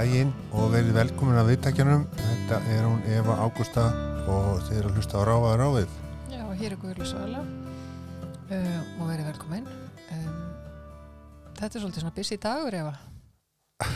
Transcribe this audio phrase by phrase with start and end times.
[0.00, 2.04] daginn og verið velkomin að viðtækjanum.
[2.16, 3.82] Þetta er hún Eva Ágústa
[4.32, 5.96] og þeir eru að hlusta á Ráfaða Ráfið.
[6.32, 9.66] Já, hér er Guðlu Svala uh, og verið velkomin.
[10.14, 10.38] Um,
[11.58, 12.94] þetta er svolítið svona busy dagur, Eva.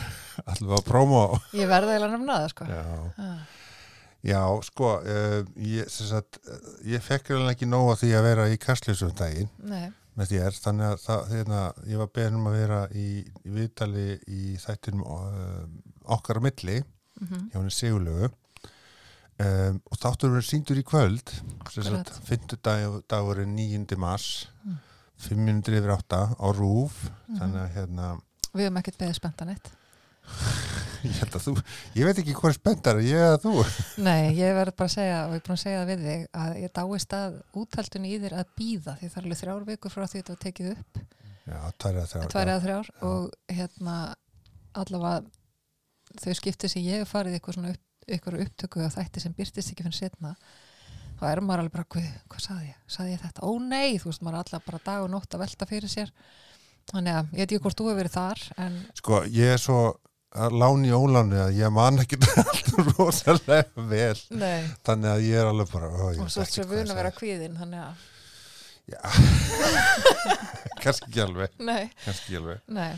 [0.45, 1.29] Alltaf að próma á.
[1.57, 2.67] Ég verði eiginlega nefna það, sko.
[2.69, 2.83] Já,
[3.25, 3.41] Ah,
[4.25, 5.39] Já sko, uh,
[5.71, 9.49] ég, sagt, uh, ég fekk alveg ekki nóg að því að vera í kastljósum daginn
[9.73, 10.61] nei, með þér.
[10.67, 11.65] Þannig að það, þeirna,
[11.95, 15.65] ég var beðin um að vera í, í viðtali í þættinum uh,
[16.07, 16.81] okkar á milli
[17.21, 18.29] mm hjá henni Sigurlegu.
[19.35, 21.27] Um, og þáttur verið síndur í kvöld
[21.73, 22.27] sem sagt, Akkurat.
[22.29, 22.59] 5.
[22.63, 23.97] Dag, dagurinn 9.
[23.99, 24.77] mars Mm.
[25.25, 26.95] 5 minútur yfir 8 á Rúf
[27.27, 27.39] Mhm.
[27.39, 28.05] þannig að hérna
[28.55, 29.69] við höfum ekkert beðið spenntan eitt.
[31.05, 31.53] ég að þú,
[31.95, 33.53] ég veit ekki hvað er spenntar ég eða þú
[34.07, 36.23] Nei, ég verði bara að segja, og ég er búin að segja það við þig,
[36.33, 39.91] að ég dáist að úthaldun í þér að býða, því það er alveg þrjár vikur
[39.93, 41.01] frá því þetta var tekið upp,
[41.45, 43.97] já, tvær eða þrjár tvær eða þrjár, og hérna
[44.73, 45.25] allavega
[46.23, 49.73] þau skipti sem ég hef farið eitthvað svona upp, eitthvað upptöku af þætti sem byrtist
[49.73, 50.35] ekki fyrir setna
[51.19, 52.79] þá er maður alveg bara, hvað, hvað saði ég?
[52.91, 53.45] Saði ég þetta?
[53.47, 56.09] Ó nei, þú veist, maður er alltaf bara dag og nótt að velta fyrir sér.
[56.91, 59.79] Þannig að ég veit ekki hvort þú hefur verið þar en sko, ég er svo
[60.35, 64.19] að láni óláni að ég man ekki alltaf rosalega vel.
[64.35, 64.67] Nei.
[64.85, 66.99] þannig að ég er alveg bara ó, og svo ekkert er hvað vun ég að
[67.01, 67.93] vera kvíðin þannig að,
[70.83, 71.55] kannski ekki alveg.
[71.63, 72.61] Nei, kannski ekki alveg.
[72.75, 72.91] Nei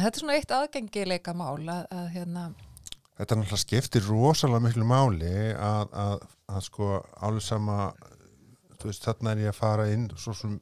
[0.00, 2.50] þetta er svona eitt aðgengileika mál að, að hérna,
[3.12, 6.86] Þetta náttúrulega skiptir rosalega miklu máli að, að, að sko
[7.22, 7.76] alveg sama
[8.80, 10.56] þú veist, þarna er ég að fara inn svo sem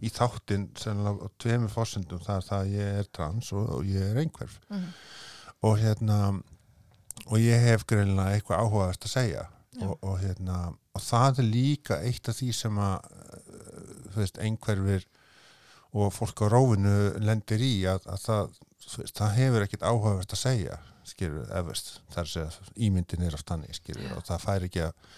[0.00, 3.90] í þáttinn sennilega á tveimur fórsendum það er það að ég er trans og, og
[3.90, 4.56] ég er einhverf.
[4.72, 4.88] Mm,
[5.68, 6.18] og hérna
[7.28, 9.46] og ég hef greinilega eitthvað áhugaðast að segja.
[9.76, 9.84] Já.
[9.86, 10.56] og, og hérna
[10.96, 13.04] og það er líka eitt af því sem að
[14.10, 15.04] þú veist, einhverfir
[15.96, 18.54] og fólk á rófinu lendir í að, að það,
[19.18, 20.78] það hefur ekkit áhugaðast að segja
[21.10, 24.84] skilur, efast, það er að segja ímyndin er á stanni, skilur, og það fær ekki
[24.86, 25.10] að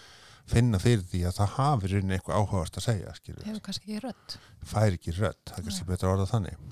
[0.53, 4.01] finna fyrir því að það hafi rauninni eitthvað áhugaðast að segja, skilur, hefur kannski ekki
[4.03, 4.35] rödd.
[4.73, 6.65] Fær ekki rödd, það er kannski betra að orða þannig.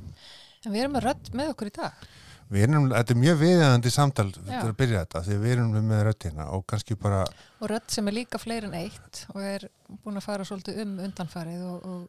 [0.62, 2.06] En við erum með rödd með okkur í dag.
[2.52, 6.02] Við erum, þetta er mjög viðæðandi samtal til að byrja þetta, því við erum með
[6.10, 7.22] röddina og kannski bara,
[7.62, 9.70] og rödd sem er líka fleiri en eitt og er
[10.04, 12.02] búin að fara svolítið um undanfarið og, og,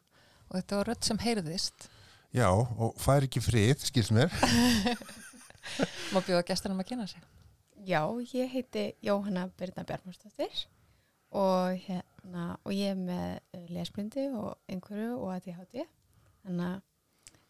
[0.52, 1.86] og þetta var rödd sem heyrðist
[2.36, 4.32] já, og fær ekki frið, skils mér.
[6.12, 7.22] má bjóða gestunum að kynna sig
[7.82, 8.04] Já,
[8.36, 10.66] ég heiti Jóhanna Birna Bjarmarsdóttir
[11.34, 13.24] og, hérna, og ég er með
[13.56, 15.80] eh, lesblindi og einhverju og ADHD.
[16.44, 16.76] Þannig að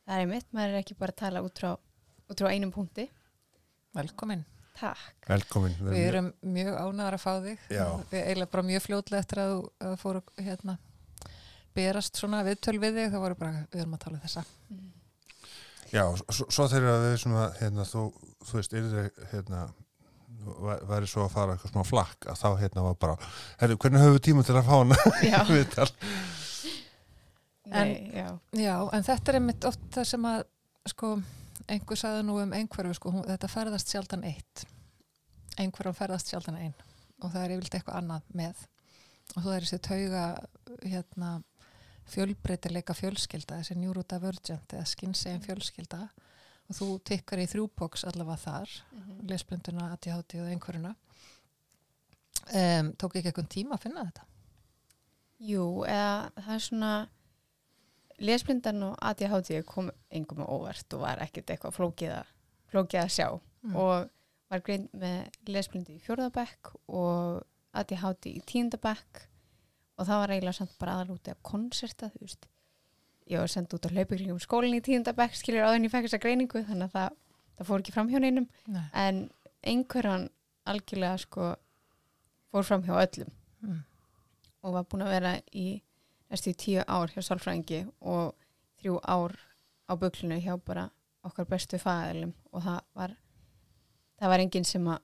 [0.07, 1.75] það er mitt, maður er ekki bara að tala út frá,
[2.33, 3.09] út frá einum punkti.
[3.93, 4.47] velkomin,
[4.79, 5.27] Takk.
[5.29, 5.75] Velkomin.
[5.85, 7.85] við erum mjög ánægðar að fá þig Já.
[8.15, 10.79] við eiginlega bara mjög fljótlega eftir að þú að fóru hérna
[11.77, 14.45] berast svona viðtöl við þig þá voru bara, við erum að tala um þessa
[15.93, 18.03] Já, svo, svo þegar við svona, hérna, þú,
[18.49, 19.65] þú veist, yfir hérna,
[20.65, 23.17] væ- væri svo að fara eitthvað smá flakk, að þá hérna var bara,
[23.61, 24.97] herru, hvernig höfum við tíma til að fá hana?
[25.33, 25.37] Já.
[25.53, 25.89] Viðtal?
[27.73, 28.27] Nei, já.
[28.59, 30.41] Já, en þetta er einmitt oft það sem að
[30.91, 31.13] sko,
[31.71, 34.65] einhver sagði nú um einhverju sko, hún, þetta ferðast sjaldan eitt
[35.61, 36.75] einhverjum ferðast sjaldan einn
[37.23, 38.65] og það er yfirleitt eitthvað annað með
[39.37, 40.25] og þú er þessi tauga
[40.83, 41.31] hérna,
[42.11, 46.09] fjölbreytileika fjölskylda þessi neurodivergent eða skynsegin fjölskylda.
[46.71, 49.29] Og þú tikkar í þrjúboks allavega þar Mhm.
[49.29, 50.95] lesblinduna, ADHD og einhverjuna.
[52.53, 54.25] Um, tók ekki eitthvað tíma að finna þetta?
[55.41, 56.93] Jú, eða það er svona
[58.23, 62.27] lesblindan og ADHD kom engum á óvart og var ekkert eitthvað flókið að,
[62.73, 63.29] flókið að sjá.
[63.63, 63.77] Mm.
[63.77, 64.11] og
[64.51, 67.45] var grein með lesblindi í fjórðabekk og
[67.79, 69.21] ADHD í tíundabekk
[70.03, 72.49] og það var eiginlega samt bara aðalúti að konserta, þú veist.
[73.31, 76.23] Ég var sendt út á hlaupuglingum skólinn í tíundabekk skilur áður en ég fekk þessa
[76.25, 77.21] greiningu þannig að það,
[77.59, 78.49] það fór ekki fram hjá neinum.
[78.67, 78.83] Nei.
[79.05, 79.23] en
[79.63, 80.27] einhverjan
[80.67, 81.53] algjörlega sko
[82.51, 83.31] fór fram hjá öllum.
[83.63, 83.83] Mm.
[84.67, 85.67] og var búin að vera í
[86.33, 88.33] næstu tíu ár hjá sálfræðingi og
[88.81, 89.37] þrjú ár
[89.87, 90.89] á buklinu hjá bara
[91.23, 93.15] okkar bestu fæðilum og það var
[94.19, 95.03] það var enginn sem að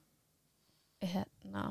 [1.12, 1.68] hérna,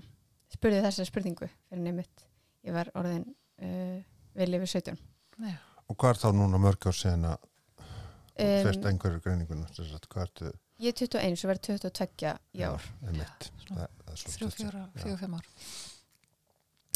[0.53, 2.26] spurði þessa spurningu fyrir nefnitt
[2.67, 3.25] ég var orðin
[3.63, 3.97] uh,
[4.37, 4.99] vel yfir 17
[5.41, 5.53] Nei.
[5.87, 10.53] Og hvað er þá núna mörg ár síðan að um, fyrst einhverju greininguna, ertu?
[10.81, 12.87] ég er 21 og verð 22 í ár.
[13.07, 13.83] Já,
[14.15, 14.57] er þrjú, já.
[14.57, 15.47] fjóra, fimm ár.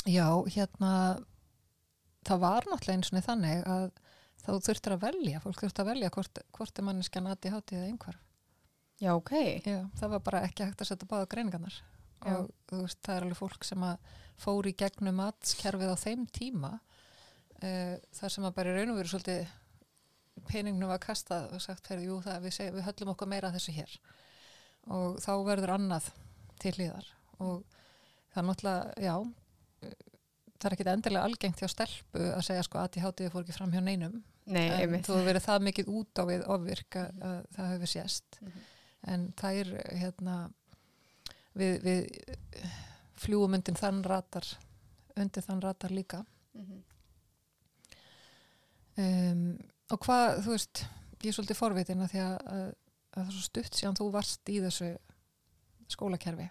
[0.10, 0.26] Já,
[0.56, 0.92] hérna
[2.26, 3.88] það var náttúrulega eins og þannig að
[4.42, 8.20] þá þurftur að velja, fólk þurftur að velja hvort, hvort er manneskjan ADHD eða einhver.
[9.02, 9.34] Já ok,
[9.66, 11.78] Já, það var bara ekki hægt að setja báða greiningarnar
[12.22, 12.38] Já.
[12.42, 16.72] og veist, það er alveg fólk sem að fór í gegnum matskerfið á þeim tíma
[16.78, 19.58] uh, þar sem að bara í raun og veru svolítið
[20.50, 23.60] peningnum var kastað og sagt, heyrðu, jú, það, við, seg, við höllum okkur meira að
[23.60, 23.98] þessu hér.
[24.90, 26.08] Og þá verður annað
[26.62, 27.10] til hlýðar
[27.42, 27.62] og
[28.32, 29.16] það er náttúrulega, já
[30.62, 33.56] það er ekkit endilega algengt hjá stelpu að segja sko að ég hátiði fór ekki
[33.58, 34.20] fram hjá neinum.
[34.52, 38.40] Nei, en þú verið það mikið út á við ofvirk að, að það hefur sést.
[38.42, 38.68] Mhm.
[39.12, 40.36] en það er hérna
[41.58, 42.38] við, við
[43.22, 44.48] fljúum undir þann ratar
[45.20, 46.24] undir þann ratar líka.
[46.56, 46.82] Mhm.
[49.02, 49.46] um,
[49.92, 50.84] og hvað, þú veist
[51.22, 52.66] ég er svolítið forvitin að því að, að,
[53.12, 54.90] að það er svo stutt síðan þú varst í þessu
[55.92, 56.48] skólakerfi.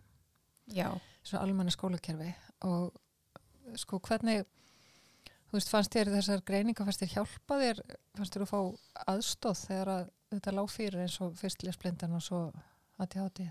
[0.77, 0.89] Já,
[1.25, 2.31] þessu almenni skólakerfi.
[2.69, 4.45] Og sko hvernig
[5.51, 7.83] þú veist, fannst þér þessar greiningar fannst þér hjálpa þér,
[8.19, 8.61] fannst þér að fá
[9.15, 12.43] aðstóð þegar að þetta lág fyrir eins og fyrst lesblindan og svo
[13.03, 13.49] ADHD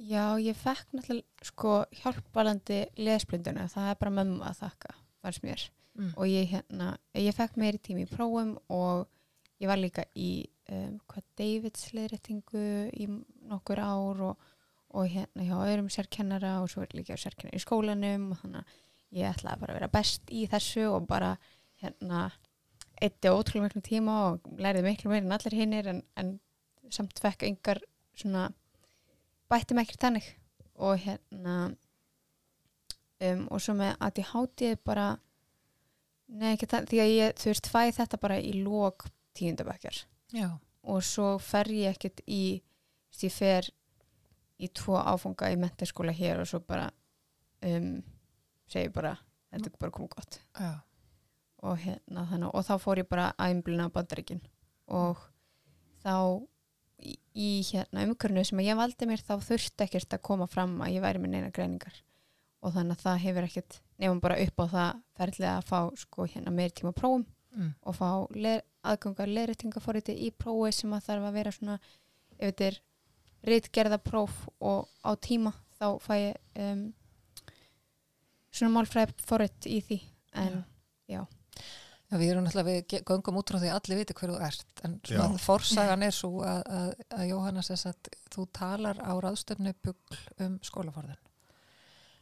[0.00, 5.64] Já, ég fekk náttúrulega sko hjálpalandi lesblinduna, það er bara mömmu að þakka, fannst mér.
[5.98, 6.12] mm.
[6.16, 9.08] Og ég hérna, ég fekk meiri tími í prófum og
[9.60, 12.64] ég var líka í um, hvað Davids leðréttingu
[12.96, 13.08] í
[13.50, 14.46] nokkur ár og,
[14.96, 18.78] og hérna hjá öðrum sérkennara og svo er líka sérkennara í skólanum og þannig að
[19.20, 21.34] ég ætlaði bara að vera best í þessu og bara
[21.82, 22.30] hérna
[23.00, 26.34] eitti ótrúlega miklu tíma og lærði miklu meira en allir hinnir en, en
[26.92, 27.80] samt fekk engar
[28.16, 28.48] svona
[29.50, 30.28] bætti mig ekkert þannig.
[30.80, 31.56] Og hérna
[33.20, 35.08] um, og svo með að ég háti bara
[36.30, 40.46] nei ekki það því að ég þú veist fæ þetta bara í lók tíundabækjar Já,
[40.86, 42.60] og svo fer ég ekkert í
[43.20, 43.66] ég fer
[44.60, 46.86] í tvo áfunga í mentaskóla hér og svo bara
[47.66, 47.98] um,
[48.70, 49.16] segi bara
[49.50, 50.38] þetta er bara komið gott.
[50.58, 50.70] Já,
[51.64, 54.42] og, hérna, þannig, og þá fór ég bara að einblina bandaríkin.
[54.94, 55.20] Og
[56.04, 56.14] þá
[57.34, 61.04] í, hérna, umkörnu sem ég valdi mér þá þurfti ekkert að koma fram að ég
[61.04, 61.96] væri með neina greiningar.
[62.60, 66.26] Og þannig að það hefur ekkert nefnum bara upp á það ferðlega að fá sko
[66.28, 67.24] hérna meir tíma prófum
[67.56, 67.72] mm.
[67.88, 68.08] og fá
[68.90, 71.78] aðgangar leirreitingaforriti í prófi sem að þarf að vera svona
[72.36, 72.80] ef þetta er
[73.50, 76.82] ritgerða próf og á tíma þá fæ ég um,
[78.50, 80.00] svona málfræði forrit í því.
[80.40, 80.60] En
[81.10, 81.24] Já,
[82.18, 84.96] við erum náttúrulega, við göngum út frá því að allir viti hver þú ert, en
[85.06, 85.42] svona Já.
[85.44, 90.56] forsagan er svo að, að, að Jóhanna sess að þú talar á ráðstöfnu bugl um
[90.66, 91.20] skólaforðin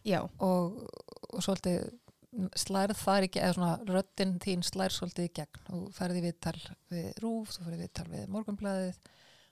[0.08, 0.84] já, og,
[1.32, 1.88] og svolítið
[2.58, 5.62] slærð þar ekki, eða svona röddinn þín slær svolítið í gegn.
[5.74, 6.56] Og ferði viðtal
[6.92, 8.98] við Rúf, þú ferði viðtal við Morgunblæðið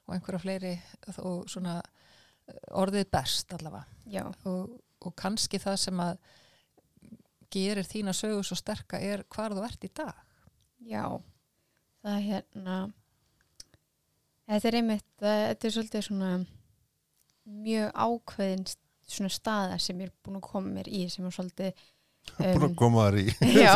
[0.07, 0.75] og einhverja fleiri
[1.17, 3.87] og svona eh, orðið best allavega.
[4.13, 6.21] Já, og, og kannski það sem að
[7.57, 10.26] gerir þína sögu svo sterka er hvar þú ert í dag
[10.85, 11.05] já.
[12.03, 12.77] Það er hérna
[14.47, 16.31] þetta er einmitt þetta er svolítið svona
[17.47, 18.65] mjög ákveðin
[19.07, 21.87] svona staða sem ég er búin að koma mér í sem er svolítið
[22.37, 23.27] búin að koma þar í.
[23.63, 23.73] Já.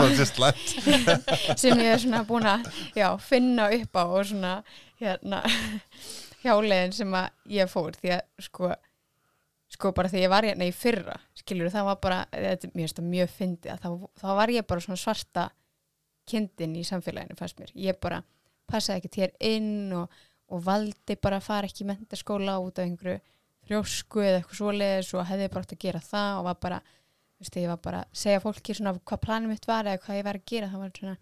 [1.63, 2.67] sem ég er svona búin að
[2.99, 4.55] já, finna upp á og svona
[5.01, 5.43] hérna
[6.43, 7.99] hjáleiðin sem að ég fór.
[8.01, 8.73] Því að sko
[9.71, 12.99] sko bara því ég var hérna í fyrra skilur það var bara, þetta mér finnst
[12.99, 13.85] það mjög fyndið
[14.19, 15.45] þá var ég bara svona svarta
[16.31, 18.23] kindin í samfélaginu fannst mér, ég bara
[18.71, 22.87] passaði ekki hér inn og, og valdi bara að fara ekki í mentaskóla út af
[22.87, 23.19] einhverju
[23.67, 27.45] frjósku eða eitthvað svoleiðis og hefði bara átt að gera það og var bara, þú
[27.45, 30.27] veist, ég var bara að segja fólki svona hvað planum mitt var eða hvað ég
[30.27, 31.17] var að gera, það var svona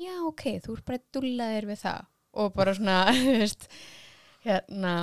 [0.00, 2.04] já, ok, þú ert bara dullaðir við það.
[2.40, 3.66] Og bara svona, þú veist
[4.46, 4.94] hérna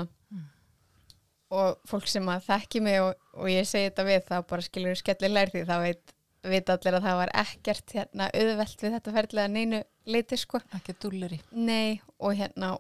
[1.53, 4.99] og fólk sem að þekki mig og, og ég segi þetta við, þá bara skilur
[4.99, 6.15] skellir lærði, þá veit,
[6.53, 10.95] veit allir að það var ekkert hérna auðvelt við þetta ferðlega neinu leiti sko ekki
[11.03, 12.75] dúlleri Nei, og hérna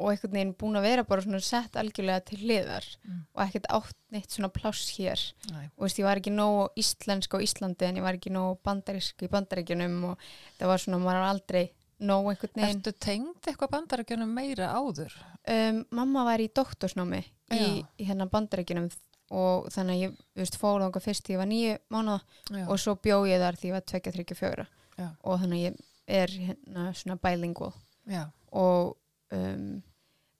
[0.00, 3.18] og einhvern veginn búin að vera bara svona sett algjörlega til hliðar Mm.
[3.34, 5.20] og ekkert átt neitt svona pláss hér
[5.52, 5.66] Nei.
[5.76, 9.22] og veist, ég var ekki nógu íslensk á Íslandi en ég var ekki nógu bandarísk
[9.26, 10.18] í bandaríkjunum og
[10.58, 11.64] það var svona, maður var aldrei
[12.00, 15.12] nógu einhvern veginn Ertu tengd eitthvað bandarækjunum meira áður?
[15.52, 17.20] um, Mamma var í doktorsnámi
[17.52, 18.88] í, í hérna bandaríkjunum
[19.30, 22.20] og þannig að ég veist, fór þangað fyrst því ég var nýju mánuða
[22.58, 22.64] Já.
[22.68, 24.66] og svo bjó ég þar því ég var 2-3-4
[24.98, 25.08] Já.
[25.22, 25.78] og þannig að ég
[26.20, 27.72] er hérna svona bilingual
[28.10, 28.24] Já.
[28.52, 28.96] og
[29.30, 29.82] um,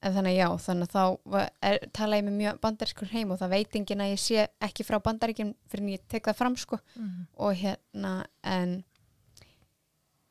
[0.01, 3.31] en þannig að já, þannig að þá var, er, tala ég með mjög bandarískur heim
[3.31, 6.39] og það veit enginn að ég sé ekki frá bandaríkjum fyrir en ég tek það
[6.39, 7.27] fram sko Mm.
[7.37, 8.83] og hérna en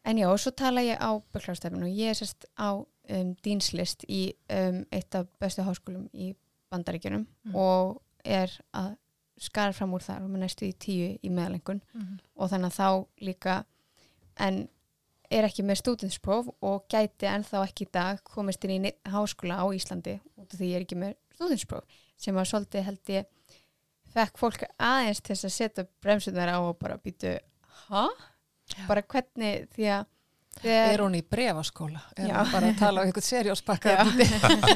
[0.04, 4.04] en já, og svo tala ég á böklarstefnu og ég er sérst á um, dýnslist
[4.08, 6.32] í um, eitt af bestu háskólum í
[6.72, 7.54] bandaríkjunum Mm.
[7.54, 8.96] og er að
[9.40, 12.18] skara fram úr þar og með næstu í tíu í meðalengun Mm.
[12.36, 13.64] og þannig að þá líka
[14.36, 14.68] en
[15.30, 19.66] er ekki með stúdinspróf og gæti ennþá ekki í dag komist inn í háskóla á
[19.72, 21.84] Íslandi út af því ég er ekki með stúdinspróf
[22.20, 23.26] sem að svolítið held ég
[24.10, 27.38] fekk fólk aðeins til að setja bremsunar á og bara býtu,
[27.88, 28.08] hæ?
[28.88, 30.06] Bara hvernig því að
[30.60, 32.00] Þegar, Er hún í brefaskóla?
[32.18, 32.34] Er Já.
[32.40, 33.92] hún bara að tala á einhvern serjóspakka?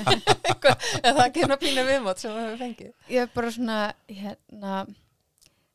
[1.04, 2.92] Það kemur pínu viðmót sem við höfum fengið.
[3.12, 3.78] ég er bara svona
[4.08, 4.76] hérna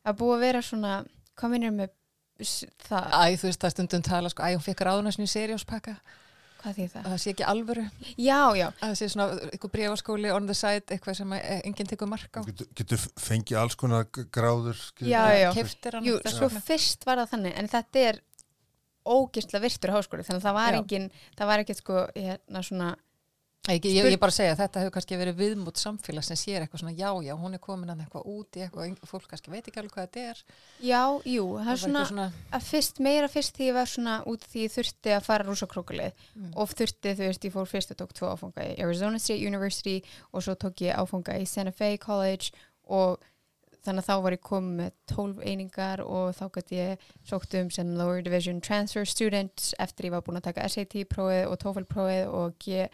[0.08, 0.94] að búa að vera svona
[1.38, 1.92] hvað minnir með
[2.88, 5.94] það, Æ, þú veist það stundum tala, sko, æ, hún fekk ráðunasinu í serjóspakka.
[6.62, 7.04] hvað því það?
[7.10, 7.84] Það sé ekki alvöru.
[8.20, 11.88] Já, já, Að það sé svona einhver brefaskóli on the side, eitthvað sem eh, enginn
[11.92, 12.40] tekur mark á.
[12.48, 14.80] getur, getur fengið alls konar gráður.
[15.00, 15.52] Já, já.
[15.56, 18.20] Keyptir hann jú, svo fyrst var það þannig en þetta er
[19.10, 21.06] ógisla virtur háskóli þannig að það var engin,
[21.38, 22.90] það var ekkert sko hérna svona,
[23.68, 26.80] Ég, ég, ég bara segja að þetta hefur kannski verið viðmút samfélag sem sér eitthvað
[26.80, 29.82] svona já, já, hún er komin að eitthvað út í eitthvað, fólk kannski veit ekki
[29.82, 30.40] alveg hvað þetta er.
[30.80, 32.26] já, jú það er var svona, svona
[32.56, 36.24] að fyrst, meira fyrst því ég var svona út því ég þurfti að fara rúsakrókulið
[36.40, 39.52] mm, og þurfti, þú veist, ég fór fyrst og tók tvo áfanga í Arizona State
[39.52, 39.98] University
[40.32, 42.56] og svo tók ég áfanga í Santa Fe College
[42.88, 43.20] og
[43.84, 47.70] þannig að þá var ég komið með 12 einingar og þá gæti ég sókt um
[47.70, 52.54] sem Lower Division Transfer Student eftir ég var búin að taka SAT-prófið og TOEFL-prófið og
[52.60, 52.86] G,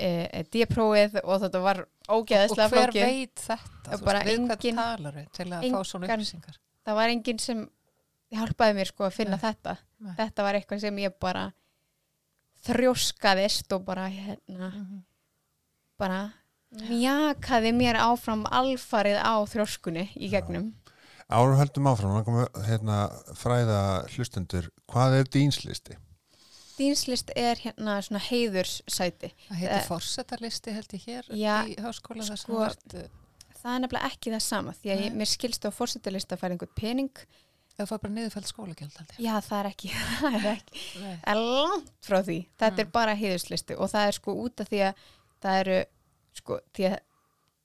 [0.00, 3.04] e, D-prófið og þetta var og ógeðslega hver flókið.
[3.08, 3.58] veit þetta?
[3.84, 6.58] Og Þú veist, við hvern talar við til að fá svona upplýsingar?
[6.84, 7.66] Það var enginn sem
[8.34, 9.44] hjálpaði mér sko að finna Nei.
[9.44, 9.76] þetta.
[10.04, 10.14] Nei.
[10.18, 11.44] Þetta var eitthvað sem ég bara
[12.64, 15.02] þrjóskaðist og bara hérna Mhm.
[15.98, 16.32] bara
[16.88, 20.72] mjakaði mér áfram alfarið á þrjóskunni í gegnum.
[21.30, 22.98] Árum höldum áfram, hann kom hérna
[23.38, 23.78] fræða
[24.12, 25.96] hlustendur, hvað er dýnslisti?
[26.74, 29.30] Dýnslist er hérna svona heiðurssæti.
[29.48, 33.08] Það heitir Eh, forsetarlisti held ég hér Já, í háskóla þar sem sko, ert, eh,
[33.62, 36.52] Það er nefnilega ekki það sama því að ég, mér skilst á fórsetalista að færa
[36.52, 37.10] einhvern pening.
[37.78, 38.98] það fær bara niðurfælt skólagjöld.
[39.18, 39.88] Já, það er ekki,
[40.20, 42.36] það er ekki, það er langt frá því.
[42.60, 42.92] Þetta er Mm.
[42.92, 44.94] bara heiðurslisti og það er sko út af því að
[45.42, 45.78] það eru,
[46.34, 46.98] sko, því að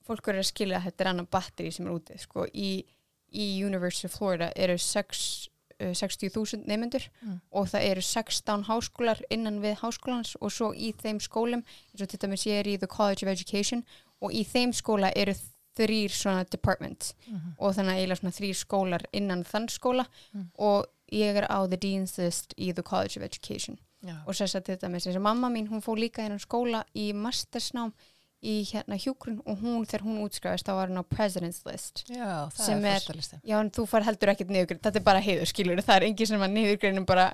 [0.06, 2.18] fólk eru að skilja að þetta er annan batteri sem er úti.
[2.18, 2.84] Sko, í,
[3.32, 5.48] í University of Florida eru sex,
[5.80, 7.40] uh, 60.000 nefnendur Mm.
[7.52, 11.62] og það eru 16 háskólar innan við háskólans og svo í þeim skólum,
[11.92, 13.84] eins og dæmis ég er í The College of Education
[14.20, 15.34] og í þeim skóla eru
[15.76, 17.54] þrýr svona departments Mhm.
[17.58, 20.50] og þannig að eiginlega svona þrýr skólar innan þann skóla Mm.
[20.58, 24.16] og ég er á The Dean's List í The College of Education Já.
[24.26, 27.92] og að til dæmis eins og mamma mín hún fór líka innan skóla í mastersnám
[28.40, 32.04] í hérna hjúgrun og hún þegar hún útskrifast þá var hún á President's List.
[32.08, 35.20] Já, það Sem er er- já en þú far heldur ekkert niðurgrein þetta er bara
[35.20, 37.26] heiður skilur það er engin sem að niðurgreinum bara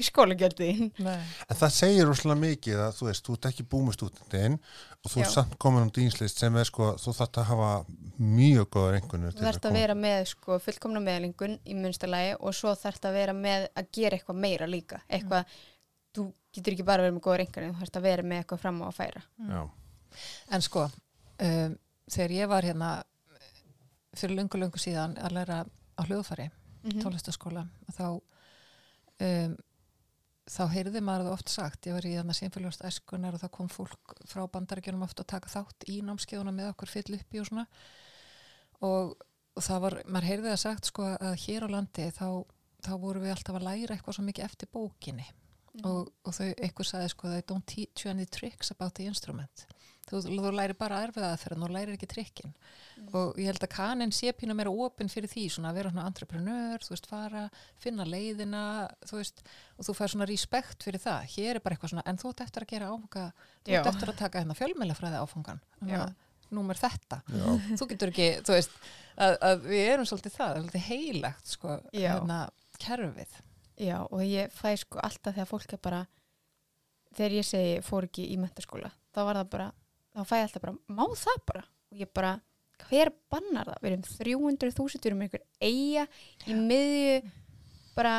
[0.00, 0.70] í skólagjaldi
[1.04, 1.20] Nei.
[1.50, 4.56] En það segir rosalega mikið að þú veist, þú ert ekki með stúdendin
[5.04, 5.24] og þú Já.
[5.26, 7.70] ert samt komin á dýnslist sem er sko, þú þarft að hafa
[8.24, 12.72] mjög góðar einhvernur þú þarft að vera með sko fullkomna meðlingun í munstalagi og svo
[12.78, 15.00] þarft að vera með að gera eitthvað meira líka.
[15.12, 15.44] Eitthvað,
[16.14, 18.80] þú getur ekki bara verið með góða reyngarinn, þú þarft að vera með eitthvað fram
[18.80, 19.22] á að færa.
[19.50, 19.62] Já,
[20.50, 20.86] En sko,
[21.40, 21.76] um,
[22.10, 22.90] þegar ég var hérna
[24.14, 25.62] fyrir lungu, lungu síðan að læra
[25.98, 26.50] á hljóðfari,
[26.84, 27.00] Mhm.
[27.02, 27.66] tónlistaskóla,
[27.96, 28.20] þá
[29.20, 29.56] um,
[30.44, 33.68] þá heyrði maður það oft sagt, ég var í þarna sínfélagast æskunar og þá kom
[33.72, 37.64] fólk frá bandaríkjunum oft að taka þátt í námskeiðuna með okkur fyll uppi og svona.
[38.84, 39.14] Og,
[39.56, 42.28] og það var, maður heyrði það sagt sko að hér á landi þá,
[42.84, 45.26] þá voru við alltaf að læra eitthvað svo mikið eftir bókinni.
[45.82, 49.64] Og, og þau, einhver sagði sko they don't teach you any tricks about the instrument
[50.10, 52.52] þú, þú læri bara erfiða aðferðan og lærir ekki trikkin
[53.14, 56.06] og ég held að kanin sé pínu meira opinn fyrir því svona að vera svona
[56.10, 57.44] entrepreneur, þú veist, fara
[57.82, 58.64] finna leiðina,
[59.08, 59.42] þú veist
[59.78, 62.44] og þú fær svona respekt fyrir það, hér er bara eitthvað svona en þú ert
[62.46, 63.24] eftir að gera áfanga
[63.64, 66.04] þú ert eftir að taka hérna fjölmælafræði áfangan Já.
[66.54, 67.22] númer þetta.
[67.34, 67.46] Já,
[67.80, 68.76] þú getur ekki, þú veist
[69.16, 72.42] að, að við erum svolítið það, er svolítið heilagt sko, hérna,
[72.82, 73.40] kerfið.
[73.82, 76.04] Já, og ég fæ sko alltaf þegar fólk er bara
[77.14, 79.66] þegar ég segi fór ekki í mentaskóla þá var það bara,
[80.14, 82.34] þá fæ ég alltaf bara má það bara, og ég bara
[82.84, 84.06] hver bannar það, við erum
[84.58, 86.06] 300.000 við erum einhver eiga
[86.46, 87.20] í miðju
[87.94, 88.14] bara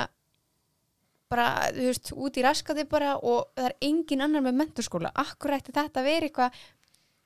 [1.32, 5.58] bara, þú veist, út í raskati bara og það er engin annar með mentaskóla akkur
[5.58, 6.60] ætti þetta vera eitthvað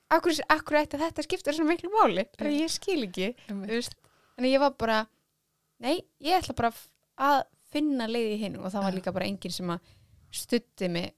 [0.09, 4.75] akkur, akkur ætti þetta skipta svona miklu máli, bara ég skil ekki þannig ég var
[4.79, 4.99] bara
[5.83, 6.73] nei, ég ætla bara
[7.19, 9.93] að finna leið í hinn og það var líka bara enginn sem að
[10.33, 11.11] stutti mig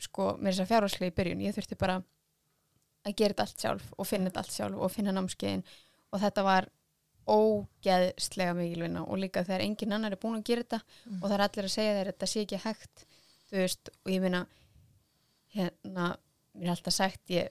[0.00, 1.44] sko, með þess að fjárháslega í byrjun.
[1.44, 1.98] Ég þurfti bara
[3.06, 5.64] að gera þetta allt sjálf og finna þetta allt sjálf og finna námskeiðin
[6.12, 6.68] og þetta var
[7.28, 11.22] ógeðslega mikil vinna og líka þegar enginn annar er búin að gera þetta Mm.
[11.22, 13.04] og það er allir að segja þeir þetta sé ekki hægt
[13.50, 14.46] þú veist, og ég meina
[15.54, 16.06] hérna,
[16.54, 17.48] mér er alltaf sagt ég,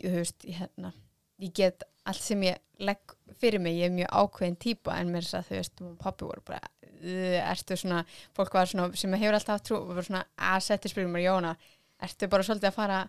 [0.00, 0.92] þú veist, hérna
[1.38, 5.22] ég get allt sem ég legg fyrir mig, ég er mjög ákveðin típa en mér
[5.26, 6.60] er það, þú veist, og pappi voru bara
[6.98, 8.04] "Uh, ertu svona,
[8.34, 11.56] fólk var svona sem hefur alltaf trú, og voru svona að setja spyrum mér, Jóna,
[12.02, 13.08] ertu bara svolítið að fara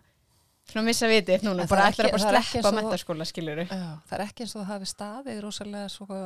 [0.68, 4.44] svona missa vitið núna, bara ætlar að bara sleppa mentaskóla, skiluru Já, það er ekki
[4.46, 6.20] eins og það hafi staðið rosalega svo,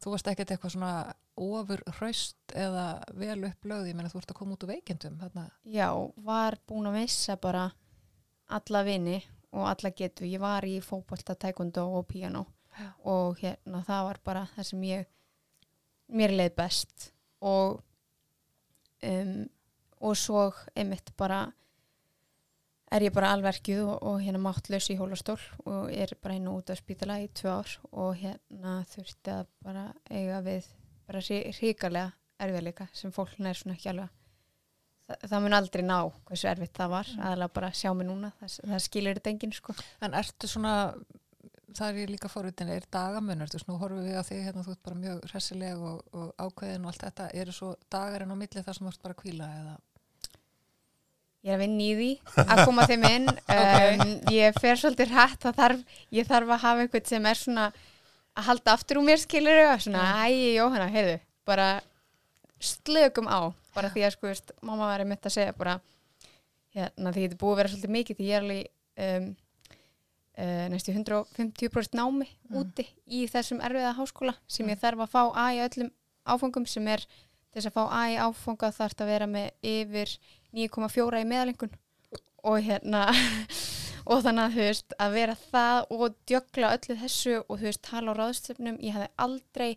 [0.00, 0.94] þú varst ekkert eitthvað svona
[1.34, 2.88] ofur hraust eða
[3.18, 5.88] vel upplöð, ég meina þú ert að koma út úr veikendum þarna, já,
[6.24, 7.68] var búin að missa bara
[8.54, 9.18] alla vini
[9.54, 10.26] og alla getu.
[10.26, 12.90] Ég var í fótbolta, taekwondo og piano Já.
[13.06, 15.04] og hérna það var bara það sem ég
[16.10, 17.10] mér leið best
[17.44, 17.76] og
[19.06, 19.44] um,
[20.02, 21.46] og svo einmitt bara
[22.92, 26.70] er ég bara alverkjuð og, og hérna máttlaus í hólastól og er bara og út
[26.70, 30.68] af spítala í tvö ár og hérna þurfti að bara eiga við
[31.06, 31.24] bara
[31.60, 34.12] ríkarlega erfiðleika sem fólk nær svona ekki alveg
[35.04, 38.54] Þa, það mun aldrei ná hversu erfitt það var aðalega bara sjá mig núna, það,
[38.70, 39.74] það skilir þetta enginn sko.
[40.00, 40.72] en ertu svona
[41.74, 44.64] það er ég líka fórutin, er dagamunur þú veist, nú horfum við á þig hérna,
[44.64, 48.36] þú ert bara mjög hressileg og, og ákveðin og allt þetta eru svo dagarinn á
[48.40, 49.74] milli þar sem þú ert bara að kvíla eða
[51.44, 52.10] Ég er að vinna í því
[52.44, 53.26] að koma þeim inn.
[53.54, 55.82] Um, ég fer svolítið hrætt þarf,
[56.16, 57.66] ég þarf að hafa einhvern sem er svona
[58.34, 61.66] að halda aftur úr mér skilur svona, æ, Jóhanna, heyrðu bara
[62.64, 63.52] slögum á.
[63.76, 65.76] Bara því að sko, veist, mamma var einmitt að segja bara,
[66.74, 68.64] hérna, því þetta búið að vera svolítið mikið því ég er alveg
[69.04, 69.28] um,
[70.38, 72.58] uh, næstu 150% námi Mm.
[72.60, 75.88] úti í þessum erfiða háskóla sem ég þarf að fá A í öllum
[76.28, 77.02] áfangum sem er
[77.54, 80.12] þess að fá A í áfanga þarf að vera með yfir
[80.54, 81.74] 9,4 í meðalengun
[82.44, 83.06] og hérna
[84.10, 87.84] og þannig að þú veist að vera það og djögla öllu þessu og þú veist
[87.84, 89.70] tala á ráðstöfnum, ég hefði aldrei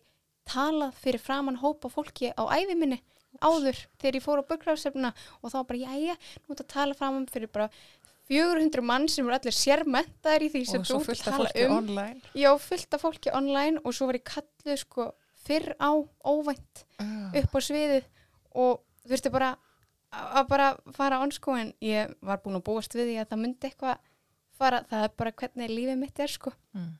[0.48, 3.02] talað fyrir framann hópa fólki á æfi minni
[3.44, 7.28] áður þegar ég fór á bögráðstöfnuna og þá bara jæja, nú ert að tala framann
[7.30, 7.68] fyrir bara
[8.28, 11.76] 400 mann sem eru allir sérmentaðir í því sem þú ert að tala um.
[11.78, 12.34] online.
[12.36, 13.80] Já, fullt af fólki online.
[13.88, 15.08] Og svo var ég kalluð sko
[15.48, 15.92] fyrr á
[16.28, 18.10] óvænt uh, upp á sviðið.
[18.60, 19.54] Og þú veist bara
[20.18, 23.44] að bara fara on sko en ég var búin að búast við því að það
[23.44, 24.00] myndi eitthvað
[24.58, 26.54] fara, það er bara hvernig lífið mitt er sko.
[26.78, 26.96] Mm.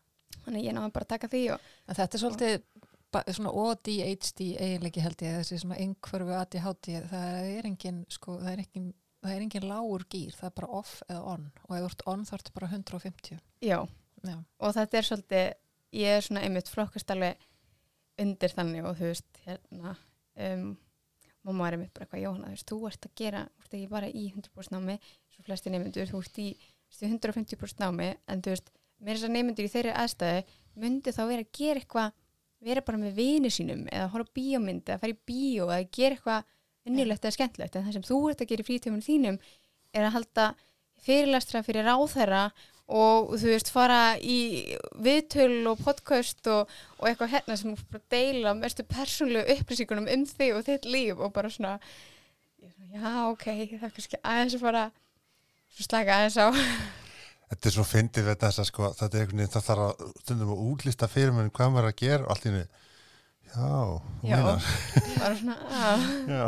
[0.46, 2.58] þannig ég náðum bara að taka því og þetta er svolítið
[3.34, 8.64] svona ODHD eiginleiki held ég þessi svona einhverfu ADHD það er engin sko, það er
[8.66, 8.90] engin
[9.24, 11.46] það er engin lágur gýr, það er bara off eða on.
[11.68, 13.80] Og ef þú ert on þá ertu bara 150 já,
[14.28, 15.48] já, og þetta er svolítið
[15.98, 17.48] ég er svona einmitt flokkast alveg
[18.22, 19.96] undir þannig og þú veist hérna
[20.48, 20.70] um,
[21.48, 23.92] mamma er einmitt bara eitthvað Jóhanna, þú veist, þú ert að gera þú ert ekki
[23.92, 24.98] bara í 100% námi
[25.34, 29.28] svo flesti nefndur, þú ert í þú veist, 150% námi en þú veist, mér þess
[29.28, 32.16] að nefndur í þeirri aðstæðu myndi þá vera að gera eitthvað
[32.64, 36.48] vera bara með vini sínum eða horfa bíómynd eða fara í bíó eða gera eitthvað
[36.88, 37.76] vinnilegt eða skemmtilegt.
[37.76, 39.38] En það sem þú ert að gera í frítímanu þínum
[39.94, 40.48] er að halda
[41.06, 42.48] fyrirlastra fyrir ráðherra
[42.88, 44.38] og þú veist fara í
[45.04, 46.70] viðtöl og podcast og,
[47.00, 51.20] og eitthvað hérna sem þú bara deila mestu persónlegu upplýsingunum um þig og þitt líf
[51.20, 51.74] og bara svona,
[52.64, 54.84] ég svona já ok, það er kannski aðeins að fara
[55.76, 56.48] svo slaka aðeins á.
[57.48, 60.14] Þetta er svo fyndið við þess að sko, þetta er einhvern veginn, það þarf að
[60.24, 62.64] stundum að útlista fyrir mér hvað maður að gera og allt í henni,
[63.52, 63.68] já,
[64.28, 64.40] Já.
[65.22, 66.46] bara svona, að Já,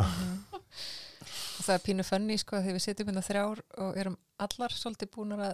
[1.59, 5.11] og það er pínu fönni sko þegar við sitjum hérna þrjár og erum allar svolítið
[5.15, 5.45] búin að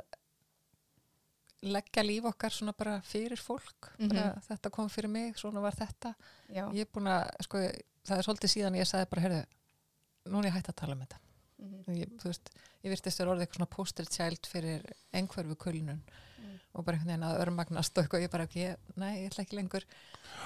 [1.71, 3.91] leggja líf okkar svona bara fyrir fólk.
[3.99, 6.13] Bara, þetta kom fyrir mig, svona var þetta.
[6.53, 7.61] Já, ég er búin að, sko,
[8.05, 9.41] það er svolítið síðan ég sagði bara, heyrðu,
[10.33, 11.21] nú er ég hægt að tala um þetta.
[11.63, 12.49] Mhm, Og ég, þú veist,
[12.83, 16.01] ég virtist vera orðið eitthvað svona poster child fyrir einhverfu kulnun
[16.45, 16.59] Mm.
[16.75, 18.65] og bara einhvern veginn að örmagnast og eitthvað, ég bara ekki,
[19.01, 19.85] nei, ég ætla ekki lengur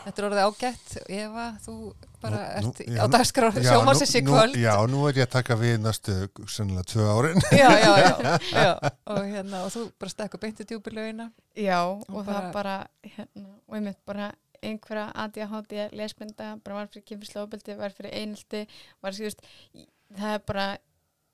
[0.06, 1.76] þetta er orðið ágætt, Eva þú
[2.22, 5.14] bara Nú- ert nú- á já, dagskrá já, sjómasins í nú- kvöld Já, nú er
[5.20, 6.16] ég að taka við næstu
[6.48, 7.42] sennilega tvö árin.
[7.52, 8.34] já, já, já,
[8.66, 8.74] já.
[9.08, 13.48] Og, hérna, og þú bara stekku beinti djúbilögina já og, Og það bara- bara hérna,
[13.68, 14.32] og einmitt bara
[14.62, 18.66] einhverja ADHD lesblinda, bara var fyrir kynfyrslega var fyrir einelti
[19.02, 20.78] var, í- það er bara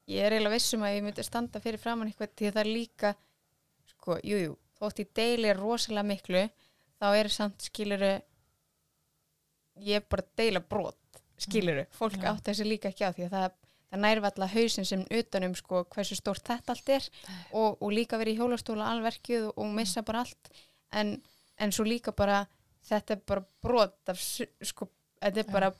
[0.07, 2.69] ég er eiginlega vissum að ég myndi standa fyrir framann eitthvað því að það er
[2.73, 3.15] líka
[4.05, 6.45] sko, jú, jú, þótt ég deili rosalega miklu,
[7.01, 8.13] þá er samt skiluru
[9.83, 12.31] ég er bara að deila brot skiluru, fólk Já.
[12.31, 13.55] átt þessi líka ekki á því að það,
[13.91, 17.07] það nærvalla hausin sem utanum sko hversu stórt þetta allt er
[17.51, 20.51] og, og líka verið í hjólastóla alverkjuð og missa bara allt.
[20.95, 21.17] En,
[21.59, 22.45] en svo líka bara
[22.87, 24.87] þetta er bara brot af sko,
[25.19, 25.51] þetta er Já.
[25.57, 25.73] bara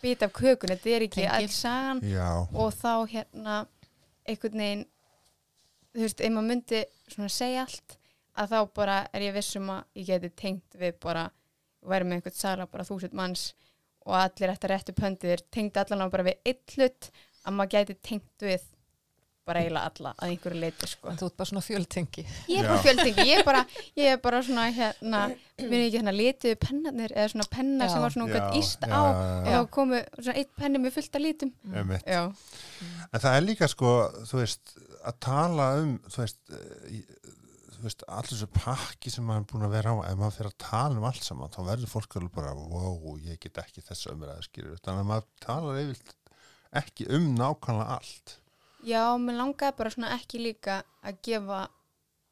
[0.00, 2.04] bit af kökun, þetta er ekki alls sagan.
[2.06, 3.60] Já, og þá hérna
[4.28, 4.86] einhvern veginn
[5.94, 7.96] þú veist, ef maður myndi svona segja allt
[8.40, 11.28] að þá bara er ég viss um að ég geti tengt við bara
[11.80, 13.50] væri með einhvern sala bara þúsund manns
[14.06, 17.10] og allir eftir réttu pöndir tengt allan á bara við eitt hlut
[17.44, 18.68] að maður geti tengt við
[19.50, 21.12] bara eiginlega alla að einhverju leiti sko.
[21.16, 23.62] þú ert bara svona fjöltengi Ég er bara fjöldingi, ég er bara,
[23.98, 25.22] ég er bara svona hérna,
[25.70, 27.94] minn ekki hérna lituðu pennarnir eða svona pennar Já.
[27.94, 29.02] sem var svona einhvern íst já, á
[29.48, 31.52] já, og komu svona eitt penni með fullt af lítum.
[31.72, 32.06] Einmitt.
[32.06, 32.22] Já,
[33.10, 33.94] En það er líka sko,
[34.28, 37.00] þú veist, að tala um, þú veist, eh,
[37.80, 40.58] veist, allir þessu pakki sem maður er búin að vera á, ef maður fyrir að
[40.66, 44.46] tala um allt saman, þá verður fólk alveg bara wow, ég get ekki þessu umræðu
[44.48, 46.14] skýrur þannig að maður talar yfirlt
[46.80, 48.36] ekki um nákvæmlega allt
[48.86, 51.58] Já, mér langaði bara svona ekki líka að gefa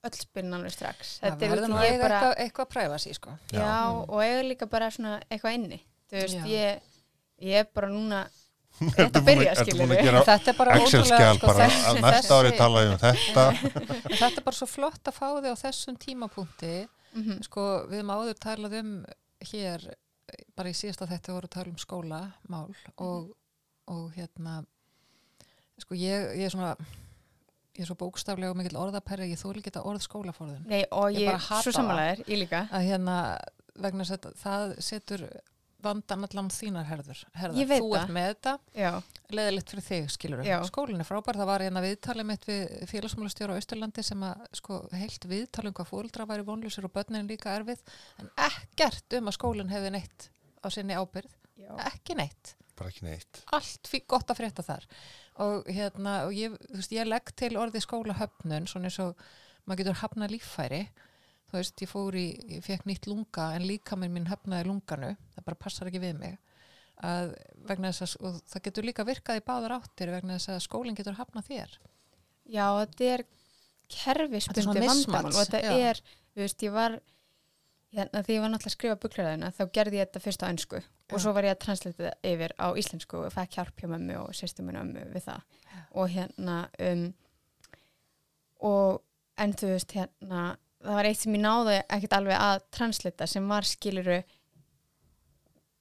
[0.08, 1.18] öll spilin alveg strax.
[1.18, 3.34] Það Þetta er verður nú eitthvað, bara, eitthvað, eitthvað að præfa sér sko.
[3.52, 3.74] já, Já.
[4.08, 5.80] og eiga líka bara svona eitthvað inni.
[6.08, 6.46] Þú veist, Já.
[6.48, 6.94] ég,
[7.50, 8.22] ég er bara núna
[8.78, 12.92] búin byrja, að gera Þetta er bara ótrúlega sko, þessi- að næsta ári tala ég
[12.92, 13.46] um þetta.
[14.20, 16.74] Þetta er bara svo flott að fá þig á þessum tímapunkti.
[17.16, 18.92] Mm sko við höfum áður talað um
[19.48, 19.88] hér
[20.58, 23.30] bara í síðasta þetta voru að tala um skólamál og,
[23.88, 24.58] og hérna
[25.80, 26.74] sko ég, ég er svona
[27.78, 30.64] ég er svo bókstaflega og mikill orðaperri ég þóli geta orð skólaforðun.
[30.68, 31.76] Nei, og Ég ég, bara hata svo það.
[31.80, 32.60] samanlegaðir, ég líka.
[32.74, 33.16] að hérna
[33.78, 35.24] vegna þess að það setur
[35.82, 37.58] vandan allan þínar herður, herðar.
[37.60, 37.98] Ég veit þú það.
[38.00, 38.52] ert með þetta.
[38.78, 38.90] Já,
[39.38, 40.56] leðilegt fyrir þig skilur Já.
[40.66, 44.80] skólinn er frábær, það var hérna viðtalið mitt við félagsmálastjóra á Austurlandi sem að sko
[44.92, 47.82] heilt viðtalið um hvað fóruldra væri vonlusir og börnin líka erfið
[48.18, 51.72] en ekkert um að skólinn hefði neitt á sinni ábyrð, já.
[51.86, 52.54] ekki neitt.
[52.78, 53.42] Bara ekki neitt.
[53.54, 54.86] Allt fyrir gott að frétta þar.
[55.42, 59.18] Og hérna, og ég, þú veist, ég legg til orðið skólahöfnun, svona eins og
[59.66, 60.86] maður getur hafna líffæri
[61.48, 65.14] þú veist, ég fór í, ég fekk nýtt lunga en líka minn mín hafnaði lunganu
[65.34, 66.38] það bara passar ekki við mig
[67.04, 67.34] að
[67.68, 70.98] vegna þess að, og það getur líka virkað í báðar áttir vegna þess að skólinn
[70.98, 71.76] getur hafnað þér.
[72.48, 73.26] Já, þetta er er
[73.88, 75.90] kerfisbundi vandamál og þetta já.
[75.90, 76.00] er,
[76.34, 76.98] þú veist, ég var
[77.96, 80.80] hérna, því ég var náttúrulega að skrifa buklarðina þá gerði ég þetta fyrst á önsku
[80.82, 84.18] og svo var ég að translita þetta yfir á íslensku og fekk hjálp hjá mömmu
[84.20, 85.46] og sýstuminu ömmu við það.
[85.96, 87.04] Og hérna um,
[88.68, 89.00] og
[89.40, 90.42] en þú veist hérna
[90.84, 94.18] það var eitt sem ég náði ekkert alveg að translita sem var skiluru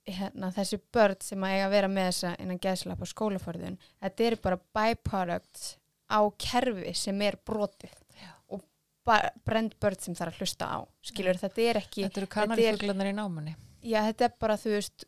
[0.07, 3.75] hérna, þessi börn sem að eiga að vera með þessa innan geðslap á skólaforðun.
[4.03, 5.63] Þetta eru bara byproduct
[6.07, 8.29] á kerfi sem er brotið Já.
[8.55, 8.63] og
[9.45, 13.11] brend börn sem þarf að hlusta á skilur þetta er ekki þetta eru er- kanarifuglarnir
[13.11, 13.55] í námunni.
[13.83, 15.05] Já þetta er bara þú veist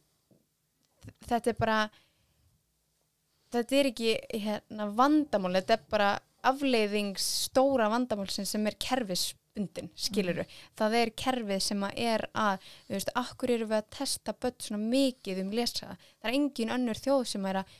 [1.29, 1.79] þetta er bara
[3.55, 6.09] þetta er ekki hérna, vandamál, þetta er bara
[6.43, 10.45] afleiðings stóra vandamálsin sem er kerfisbundin, skiluru
[10.79, 14.59] það er kerfið sem að er að þú veist, akkur eru við að testa börn
[14.63, 17.77] svona mikið um lesa, það er engin önnur þjóð sem er að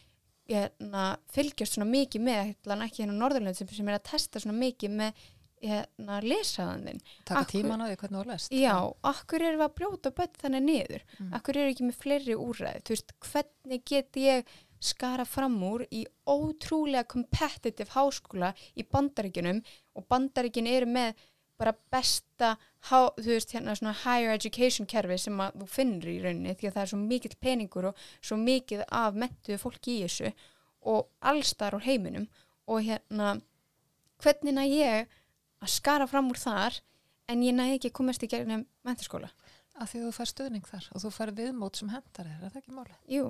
[0.50, 4.58] hérna, fylgjast svona mikið með, hérna ekki hérna Norðurlönd sem, sem er að testa svona
[4.58, 5.28] mikið með
[5.60, 8.76] hérna lesaðaninn taka Akkur- tíman á því hvernig þú lest Já,
[9.12, 11.04] akkur erum við að brjóta börn þannig niður?
[11.19, 11.34] Mm.
[11.36, 12.84] Akkur eru ekki með fleiri úrræði?
[12.88, 19.62] Þú veist, hvernig get ég skara fram úr í ótrúlega competitive háskóla í bandaríkjunum
[19.96, 21.20] og bandaríkin eru með
[21.60, 22.54] bara besta,
[22.88, 26.76] þú veist, hérna svona higher education kerfi sem að þú finnur í rauninni því að
[26.78, 30.32] það er svo mikill peningur og svo mikið af mentuðu fólki í þessu
[30.88, 32.30] og allstar á heiminum
[32.70, 33.39] og hérna,
[34.24, 35.12] hvernig næ ég
[35.60, 36.80] að skara fram úr þar
[37.30, 39.32] en ég næði ekki að komast í gegnum mentaskóla.
[39.80, 42.52] að því að þú fær stuðning þar og þú fær viðmót sem hendar þér, er
[42.52, 42.96] það ekki máli?
[43.08, 43.30] Jú,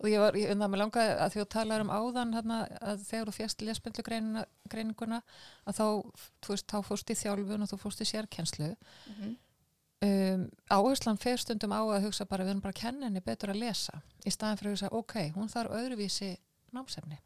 [0.00, 3.04] og ég var, ég undan mig langaði að því að tala um áðan hérna, að
[3.08, 4.04] þegar þú fjast lesbundlu
[4.70, 5.22] greininguna
[5.66, 5.86] að þá,
[6.42, 8.70] þú veist, þá fórst í þjálfun og þú fórst í sérkennslu
[9.10, 9.36] Mhm.
[10.02, 13.52] um, áherslan fer stundum á að hugsa bara við erum bara að kenna henni betur
[13.52, 16.36] að lesa í staðan fyrir að hugsa, ok, hún þarf öðruvísi
[16.72, 17.18] námsefni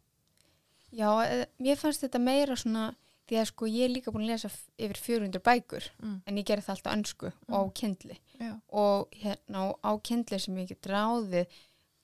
[0.94, 2.94] já, eh, mér fannst þetta meira svona
[3.28, 6.16] því að sko ég er líka búin að lesa yfir 400 bækur mm.
[6.26, 8.50] en ég gerði það alltaf önsku og á kindli Já.
[8.68, 11.46] og hérna á- kindli sem ég get ráðið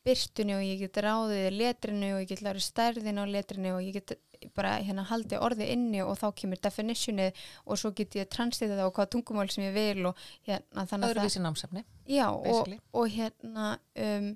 [0.06, 3.98] byrtunni og ég get ráðið letrinu og ég get lárið stærðin á letrinu og ég
[3.98, 4.14] get
[4.56, 8.88] bara hérna haldið orðið inni og þá kemur definitionið og svo get ég translitað það
[8.88, 13.10] á hvað tungumál sem ég vil og hérna þannig að öðruvísi námsefni Já, og, og
[13.12, 13.66] hérna
[14.06, 14.30] um,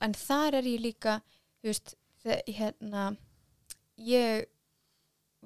[0.00, 1.18] en þar er ég líka
[1.60, 1.92] þú veist,
[2.24, 3.04] þe- hérna
[4.00, 4.46] ég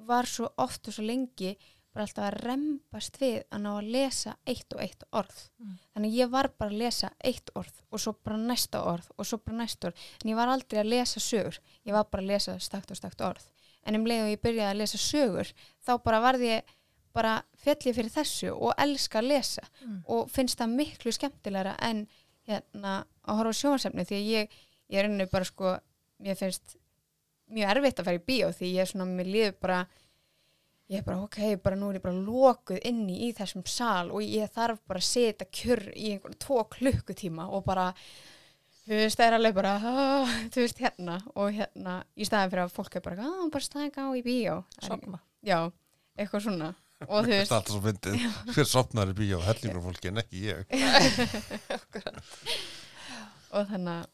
[0.07, 1.57] var svo oft og svo lengi
[1.95, 5.41] bara alltaf að rembast við að ná að lesa eitt og eitt orð.
[5.63, 5.75] Mm.
[5.95, 9.39] þannig ég var bara að lesa eitt orð og svo bara næsta orð og svo
[9.39, 10.07] bara næsta orð.
[10.21, 11.59] En ég var aldrei að lesa sögur.
[11.87, 13.47] Ég var bara að lesa stakt og stakt orð.
[13.85, 15.53] En um leið og ég byrjaði að lesa sögur
[15.85, 16.75] þá bara varði ég
[17.15, 19.67] bara fjallið fyrir þessu og elska að lesa.
[19.81, 19.99] Mm.
[20.05, 22.07] og finnst það miklu skemmtilegra en
[22.45, 24.57] hérna að horfa á sjónvarsefni því að ég,
[24.91, 25.77] ég er henni bara sko
[26.21, 26.75] mér finnst
[27.53, 29.79] mjög erfitt að fara í bíó því ég er svona, mér líður bara
[30.91, 34.21] ég er bara ok, bara nú er ég bara lokuð inni í þessum sal og
[34.21, 37.87] ég þarf bara að setja kjör í einhvern tvo klukkutíma og bara
[38.85, 42.65] þú veist, það er alveg bara ah, þú veist, hérna og hérna, í staðin fyrir
[42.67, 45.17] að fólk er bara, ah, bara stæðið á í bíó Það Sofna.
[45.45, 45.59] já,
[46.19, 46.69] eitthvað svona
[47.05, 48.13] og þú veist, er alltaf svo fyndið.
[48.55, 50.59] Hver sopnar í bíó, hellingur fólki en ekki ég.
[53.55, 54.05] og þannig að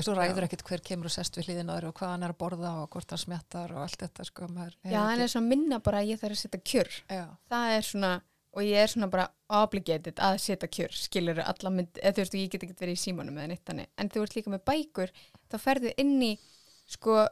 [0.00, 2.32] Já, svo ræður ekkit hver kemur og sest við hliðin aður og hvað hann er
[2.34, 4.48] að borða og hvort hann smjattar og allt þetta sko.
[4.48, 7.26] maður Já, hann ekki- er svona minna bara að ég þarf að setja kjör Já,
[7.50, 8.12] það er svona,
[8.52, 12.34] og ég er svona bara obligated að setja kjör, skilur alla mynd, eða þú veist,
[12.34, 14.64] og ég get ekki verið í símanum eða neitt þannig, en þú ert líka með
[14.64, 15.12] bækur
[15.50, 16.38] þá ferðu inn í,
[16.86, 17.28] sko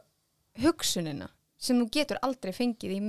[0.63, 1.29] hugsunina,
[1.59, 2.99] sem þú getur aldrei fengið í,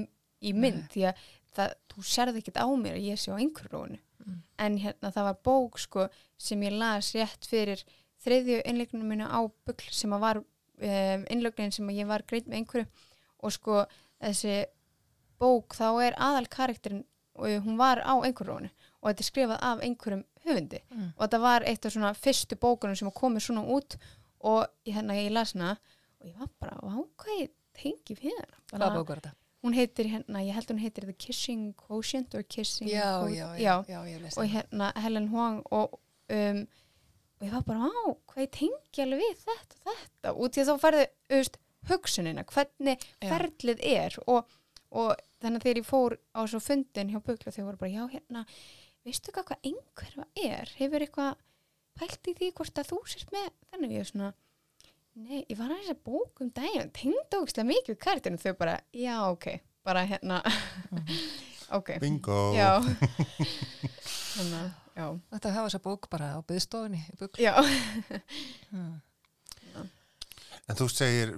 [0.50, 0.88] í mynd Nei.
[0.94, 1.24] því að
[1.56, 4.42] það, þú sérð ekkit á mér að ég sé á einhverju rónu, Mm.
[4.58, 7.82] en hérna það var bók, sko, sem ég las rétt fyrir
[8.24, 12.48] þriðju innleiknum mínu á bugl sem að var um, innleiknin sem að ég var greitt
[12.48, 13.06] með einhverju.
[13.40, 13.84] Og sko
[14.20, 14.56] þessi
[15.40, 17.04] bók þá er aðal karakterin
[17.40, 20.80] og hún var á einhverjónu og þetta er skrifað af einhverjum höfundi.
[20.90, 21.12] Mm.
[21.16, 23.96] og þetta var eitt af svona fyrstu bókunum sem komið svona út.
[24.40, 25.74] Og hérna, ég las hana
[26.20, 28.60] og ég var bara, hvað ég tengi við hana?
[28.72, 29.36] Hvað bókur þetta?
[29.60, 33.84] hún heitir hérna, ég held hún heitir The Kissing Quotient or Kissing Já, já, já,
[34.36, 36.00] og hérna Helen Huang og,
[36.32, 36.66] um,
[37.40, 40.32] og ég var bara, á, hvað ég tengi alveg við þetta og þetta.
[40.36, 44.18] Og því að þá færðu auðvist, hugsunina, hvernig ferlið er.
[44.28, 44.50] Og,
[44.92, 48.04] og þannig að þegar ég fór á svo fundin hjá Bugla þau voru bara, já,
[48.12, 48.44] hérna
[49.06, 50.74] veistu hvað hvað einhverfa er?
[50.76, 51.40] Hefur eitthvað
[51.96, 54.30] pælt í því hvort að þú sért með þannig ég er svona
[55.20, 58.76] nei, ég var aðeins að bóka um daginn tengd ógislega mikið við kartinu þau bara,
[58.92, 59.48] já, ok,
[59.86, 60.42] bara hérna.
[61.70, 62.50] Ok, bingo.
[62.50, 62.82] Já.
[64.34, 64.70] Þannig að,
[65.00, 67.40] já Þetta hafa þessa bók bara á byggstofinni í bugl.
[67.42, 67.54] já,
[68.70, 68.98] Mm.
[70.70, 71.30] En þú segir,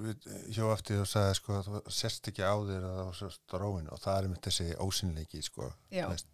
[0.53, 3.57] hjá eftir þú sagði sko, að þú sérst ekki á þér að það sérst á
[3.62, 6.29] róinu og það er með þessi ósynleiki sko, já, veist,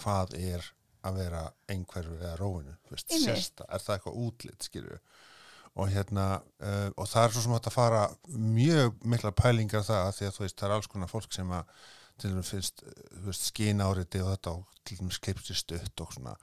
[0.00, 0.68] hvað er
[1.08, 1.42] að vera
[1.74, 3.26] einhverju eða róinu, veist, Einmitt.
[3.28, 4.96] sérst er það eitthvað útlit, skilju
[5.78, 6.24] og hérna,
[6.64, 8.00] uh, og það er svo sem hægt að fara
[8.56, 11.52] mjög mikla pælingar það að því að þú veist, það er alls konar fólk sem
[11.54, 11.76] að
[12.18, 15.56] til dæmis finnst, eh, þú veist, skín áriti og þetta og til dæmis klippst í
[15.58, 16.34] stutt og svona,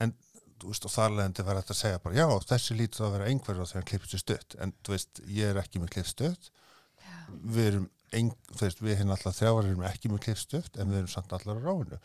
[0.00, 0.14] en
[0.62, 3.30] þú veist, og þar leðandi verður þetta að segja bara, já, þessi lítið að vera
[3.30, 6.52] einhverju þegar hann klippst í stutt, en þú veist, ég er ekki með klippst stutt.
[7.02, 7.16] Já.
[7.56, 10.92] við erum, ein, þú veist, við hérna alltaf þrjávar erum ekki með klippst stutt, en
[10.92, 11.98] við erum samt allar á róinu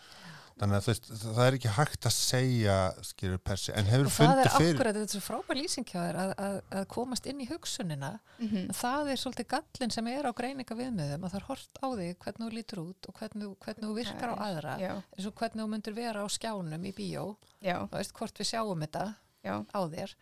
[0.58, 4.18] þannig að veist, það er ekki hægt að segja skilur persi, en hefur Og það
[4.24, 7.30] fundið er fyrir akkurat, þetta er svo frábær lýsing hjá þér að, að, að komast
[7.32, 8.12] inn í hugsunina.
[8.42, 11.88] mhm, Það er svolítið gallin sem er á greininga viðmiðum að það er hort á
[11.98, 14.78] þig hvernig þú lítur út og hvernig, hvernig þú virkar á aðra.
[14.82, 17.28] já, eins og hvernig þú myndir vera á skjánum í bíó,
[17.62, 19.06] þú veist hvort við sjáum þetta
[19.46, 20.16] já, á þér.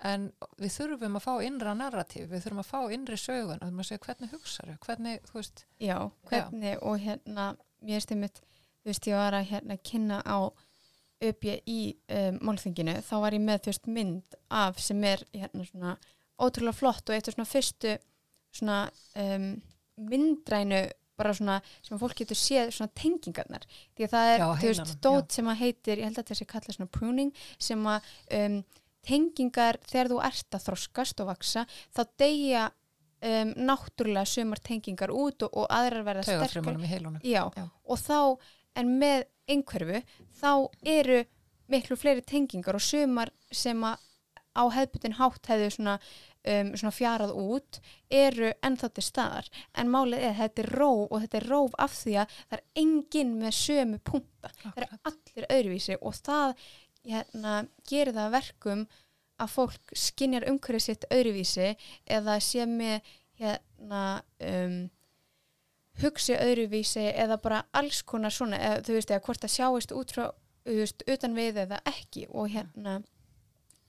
[0.00, 3.88] En við þurfum að fá innra narratív við þurfum að fá innri sögun þú maður
[3.90, 5.64] segja hvernig hugsaðu, hvernig, þú veist.
[5.76, 5.96] Já,
[6.30, 7.50] hvernig og hérna,
[7.84, 8.40] mér erst einmitt
[8.80, 10.38] þú veist, ég var að hérna kynna á
[11.20, 11.80] uppið í
[12.16, 15.96] um, málþinginu, þá var ég með þú veist mynd af sem er hérna svona
[16.40, 17.98] ótrúlega flott og eitt af svona fyrstu
[18.56, 18.78] svona
[19.20, 19.52] um,
[20.00, 20.86] myndrænu
[21.20, 23.66] bara svona sem fólk getur séð svona tengingarnar.
[23.92, 26.30] Því að það er, Já, þú veist, heilanum, dót sem að heitir, ég held að
[26.32, 28.60] þessi kalla svona pruning sem að um,
[29.06, 31.66] tengingar þegar þú ert að þroskast og vaksa,
[31.96, 36.24] þá deyja um, náttúrulega sumar tengingar út og, og aðrar verða
[37.28, 37.66] Já, Já.
[37.68, 38.18] og þá,
[38.78, 40.02] en með einhverfu,
[40.40, 40.52] þá
[40.86, 41.24] eru
[41.70, 43.98] miklu fleiri tengingar og sumar sem að
[44.50, 45.96] á hefðbutin hátt hefðu svona,
[46.50, 47.80] um, svona fjarað út
[48.10, 49.50] eru ennþá til staðar.
[49.78, 52.56] En málið er að þetta er róf og þetta er róf af því að það
[52.58, 56.66] er enginn með sömu punta, það er allir öðruvísi og það
[57.10, 57.54] hérna,
[57.88, 58.86] gerir það að verkum
[59.40, 61.68] að fólk skinjar umhverfið sitt öðruvísi
[62.18, 64.02] eða sé með hérna
[64.44, 64.80] um,
[66.02, 70.14] hugsi öðruvísi eða bara alls konar svona, eða, þú veist, eða hvort það sjáist út
[70.16, 70.26] frá,
[70.68, 72.26] þú veist, utan við eða ekki.
[72.30, 73.00] Og hérna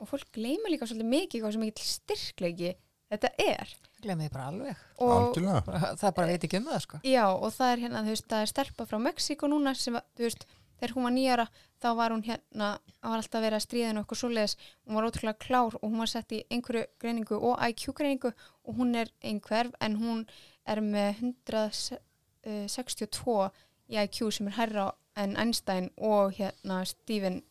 [0.02, 2.72] og fólk gleyma líka svolítið mikið hvað sem ekki styrklegi
[3.12, 3.76] þetta er.
[4.02, 4.80] Glemði bara alveg.
[5.04, 7.02] Og það bara veit ekki um það sko.
[7.06, 10.26] Já, og það er hérna, þú veist, það er stelpa frá Mexíko núna sem, þú
[10.26, 10.48] veist,
[10.82, 11.46] þegar hún var nýjara
[11.82, 15.42] þá var hún hérna, það var alltaf að stríða henni okkur svoleiðis, hún var ótrúlega
[15.42, 19.76] klár og hún var sett í einhverju greiningu og IQ greiningu og hún er einhverf
[19.82, 20.24] en hún
[20.66, 23.50] er með 162
[23.92, 27.42] í IQ sem er herra en Einstein og hérna Stephen,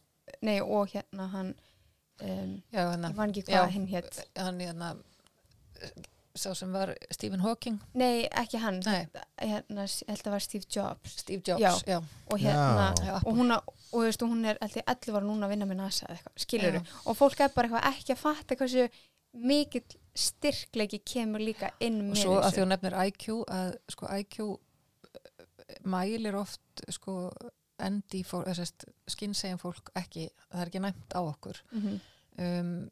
[0.43, 1.51] nei og hérna hann
[2.23, 3.49] um, já, hérna, ég man ekki Já.
[3.59, 4.89] hvað hinn hétt hann hérna
[6.39, 9.07] sá sem var Stephen Hawking nei, ekki hann, Nei.
[9.41, 11.73] hérna, ég held að það var Steve Jobs Steve Jobs, Já.
[11.97, 13.05] já, og hérna Já.
[13.11, 15.79] Já, og hún, og, þú veist, hún er alltaf 11 ára núna að vinna með
[15.83, 16.83] NASA eða eitthvað, skilur Já.
[17.05, 18.83] og fólk er bara eitthvað ekki að fatta hversu
[19.51, 23.75] mikill styrkleiki kemur líka inn og með svo að því þessu hún nefnir IQ að
[23.95, 24.39] sko IQ
[25.15, 27.17] eh, mælir oft sko
[27.81, 28.25] endi
[29.09, 32.01] skinnsegin fólk ekki, það er ekki næmt á okkur Mhm.
[32.39, 32.91] um,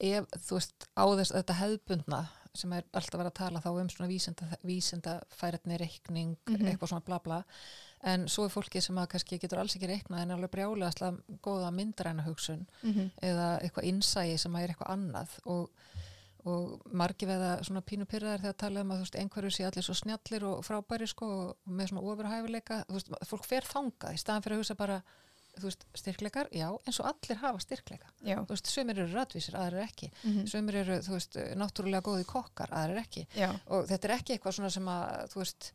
[0.00, 3.88] ef þú veist á þess þetta hefðbundna sem er alltaf verið að tala þá um
[3.88, 6.66] svona vísinda, vísinda færetni reikning, Mhm.
[6.66, 7.44] eitthvað svona bla bla
[8.02, 10.92] en svo er fólki sem að kannski getur alls ekki reiknað en er alveg brjálega
[10.92, 13.10] slega góða myndræna hugsun Mhm.
[13.22, 15.70] eða eitthvað innsægi sem að er eitthvað annað og,
[16.48, 19.96] og margi veða svona pínu pyrraðar þegar tala um að veist, einhverju sé allir svo
[19.98, 22.82] snjallir og frábæri sko og með svona ofurhæfileika.
[22.88, 25.00] Þú veist, fólk fer þangað í staðan fyrir að hugsa bara
[25.58, 29.56] þú veist, styrkleikar, já, eins og allir hafa styrkleika, já, þú veist, sömur eru rætvísir,
[29.58, 33.24] aðrir ekki, mm sömur eru, þú veist, náttúrulega góði kokkar, aðrir ekki.
[33.34, 35.70] Já, og þetta er ekki eitthvað svona sem að, þú veist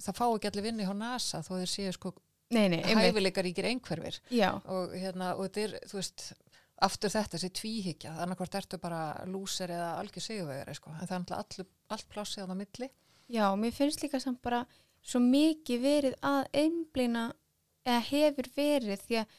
[0.00, 2.14] það fá ekki allir vinni hjá NASA þó þeir séu sko
[2.52, 4.20] nei, nei, hæfileikaríkir einhverfir.
[4.32, 6.26] Já, og hérna, og þetta er, þú veist
[6.82, 11.36] aftur þetta, þessi tvíhyggja annarkvort ertu bara lúser eða algjör sigurvegari, sko, en það er
[11.38, 12.88] allu, allt plássið á það milli.
[13.32, 14.64] Já, mér finnst líka samt bara
[15.02, 17.24] svo mikið verið að einblina
[17.86, 19.38] eða hefur verið því að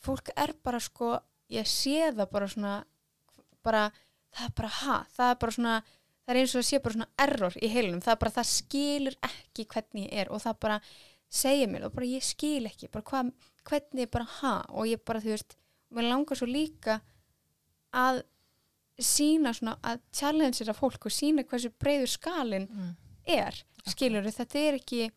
[0.00, 1.14] fólk er bara sko
[1.52, 2.74] ég sé það bara svona
[3.64, 3.86] bara,
[4.32, 6.96] það er bara ha, það er bara svona það er eins og það sé bara
[6.96, 10.60] svona error í heilunum, það er bara, það skilur ekki hvernig ég er og það
[10.66, 10.80] bara
[11.40, 13.24] segir mér og bara ég skil ekki, bara hva,
[13.70, 15.56] hvernig ég bara ha og ég bara þú veist,
[15.94, 17.00] mér langar svo líka
[17.90, 18.22] að
[19.00, 22.92] sína svona að challenge þetta fólk og sína hversu breyður skalin mm.
[23.40, 23.56] er,
[23.88, 25.08] skilur þetta er ekki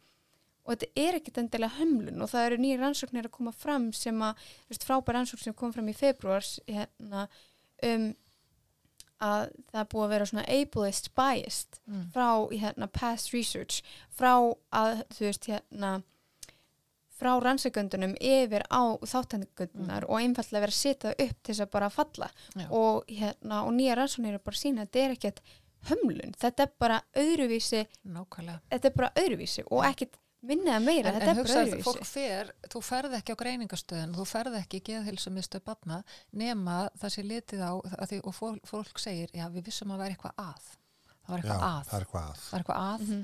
[0.64, 4.22] og þetta er ekkit endilega hömlun og það eru nýja rannsóknir að koma fram sem
[4.24, 7.26] að, þú veist, frábær rannsókn sem kom fram í februars hérna,
[7.84, 8.14] um
[9.24, 12.08] að það búið að vera svona ableist biased Mm.
[12.16, 15.92] frá hérna, past research frá að þú veist hérna
[17.20, 21.90] frá rannsökundunum yfir á þáttangundunar og einfallega vera að setja upp til þess að bara
[21.94, 22.30] falla.
[22.58, 22.66] Já.
[22.70, 25.40] og, hérna, og nýja rannsóknir er bara að sína að þetta er ekkert
[25.90, 28.60] hömlun, þetta er bara öðruvísi nákvæmlega.
[28.72, 31.68] þetta er bara öðruvísi og ekkit minna eða meira, en, þetta en er bara hugsaðu,
[31.70, 31.84] öðruvísi.
[31.88, 37.14] fólk fer, þú ferð ekki á greiningastöðin þú ferð ekki í geðhilsumistu barna nema það
[37.18, 40.36] sé litið á að því, og fólk, fólk segir, já við vissum að væri eitthvað
[40.44, 40.72] að.
[41.24, 41.86] Það var Já, eitthvað að.
[41.88, 42.42] það er eitthvað að.
[42.44, 43.08] það er eitthvað að.
[43.08, 43.24] Mhm.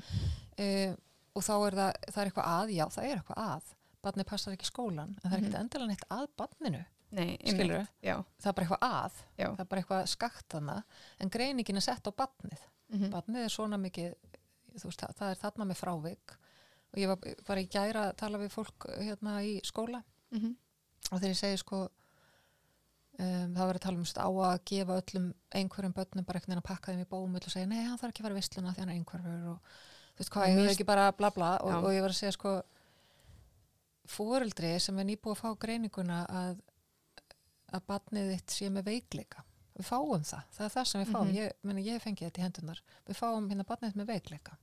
[0.60, 0.96] uh,
[1.36, 4.54] og þá er það, það er eitthvað að, já það er eitthvað að barni passar
[4.56, 5.44] ekki skólan en það er Mhm.
[5.46, 6.84] ekkert endilega neitt að barninu
[8.02, 9.46] já, það er bara eitthvað að, já.
[9.50, 10.76] það er bara eitthvað skakt þarna
[11.20, 12.60] en greiningin er sett á barnið.
[12.92, 14.14] Mhm, barnið er svona mikið
[14.78, 16.36] þú veist, það, það er þarna með frávik.
[16.92, 20.02] Og ég var, var í gæra að tala við fólk hérna í skóla.
[20.30, 20.54] Mhm,
[21.12, 21.88] og þegar ég segi sko
[23.18, 26.62] um, það var að tala um á að gefa öllum einhverjum börnum bara einhvern veginn
[26.62, 28.74] að pakka þeim í bómull og segja nei, hann þarf ekki að fara í vissluna
[28.74, 29.58] því hann er einhverfur og
[30.14, 32.32] þú veist hvað, ég er ekki bara bla bla og, og ég var að segja
[32.36, 32.54] sko
[34.10, 36.60] fóreldri sem er nýbúið að fá greininguna að
[37.70, 39.44] að barnið þitt sé með veikleika.
[39.76, 41.28] Við fáum það, það er það sem við fáum.
[41.28, 41.36] Mhm.
[41.36, 44.56] ég, meni, ég fengi þetta í hendunar við fáum hérna barnið þitt með veikleika.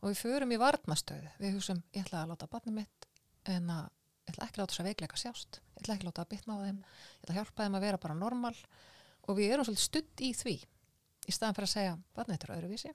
[0.00, 3.06] Og við förum í varnastöðu við hugsaum, ég ætla að láta barnið mitt
[3.48, 3.86] en að
[4.26, 5.60] ég ætla ekki að láta þess að veikleika sjást.
[5.76, 6.82] Ég ætla ekki að láta að bitna á þeim.
[6.82, 8.56] Ég ætla að hjálpa þeim að vera bara normal.
[9.28, 10.56] Og við erum svolítið studd í því
[11.30, 12.92] í staðan fyrir að segja, barnið þetta er öðruvísi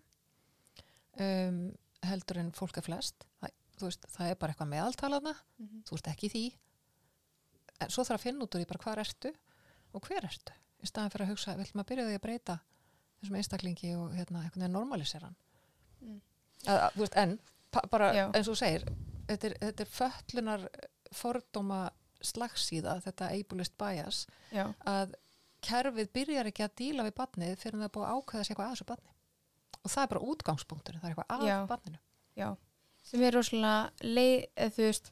[1.26, 1.60] um,
[2.06, 3.26] heldur en fólk er flest
[3.82, 5.82] veist, það er bara eitthvað meðaltalaðna mhm.
[5.88, 6.46] þú ert ekki því.
[7.84, 9.34] En svo þarf að finna út úr því bara hvar ertu
[9.96, 10.56] og hver ertu.
[10.80, 12.60] Í staðan fyrir að hugsa, viljum að byrja því að breyta
[13.20, 15.34] þessum einstaklingi og hérna, einhvern veginn normalisera
[16.06, 16.22] Mm.
[17.16, 17.40] en
[17.90, 18.26] bara Já.
[18.34, 18.84] eins og segir
[19.28, 20.66] þetta er, þetta er föllunar
[21.16, 21.80] fordóma
[22.26, 25.16] slagsíða þetta ableist bias já, að
[25.66, 28.76] kerfið byrjar ekki að díla við barnið fyrir að það búið ákveða sér eitthvað að
[28.76, 29.14] þessu barni.
[29.82, 32.00] Og það er bara útgangspunktur það er eitthvað að barninu.
[32.36, 32.48] Já
[33.06, 35.12] sem er rosalega leið, eða þú veist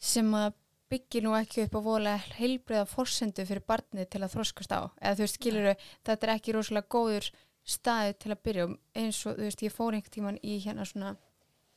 [0.00, 0.54] sem að
[0.90, 4.80] byggir nú ekki upp á voðalega heilbriða forsendu fyrir barnið til að þroskast á.
[4.98, 5.68] Eða þú veist, skilur
[6.08, 7.28] þetta er ekki rosalega góður
[7.70, 10.86] staði til að byrja og eins og þú veist, ég fór einhvern tíman í hérna
[10.88, 11.12] svona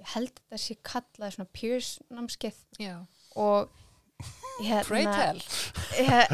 [0.02, 2.62] ég held þetta sé kallað svona Pierce námskeið.
[3.38, 3.70] Og
[4.88, 5.42] Pray hérna tell.
[6.00, 6.32] Ég-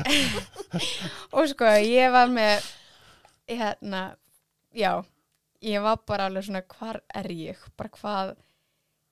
[1.36, 2.68] og sko ég var með
[3.50, 4.04] hérna
[4.78, 4.94] já,
[5.66, 8.36] ég var bara alveg svona hvar er ég, bara hvað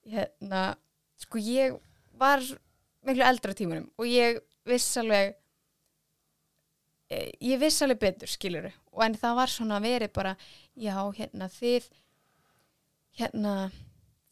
[0.07, 0.61] hérna,
[1.19, 1.77] sko ég
[2.17, 2.43] var
[3.07, 5.35] miklu eldra tímunum og ég viss alveg
[7.09, 10.35] eh, ég viss alveg betur skiluru og en það var svona verið bara
[10.73, 11.89] já, hérna þið
[13.17, 13.57] hérna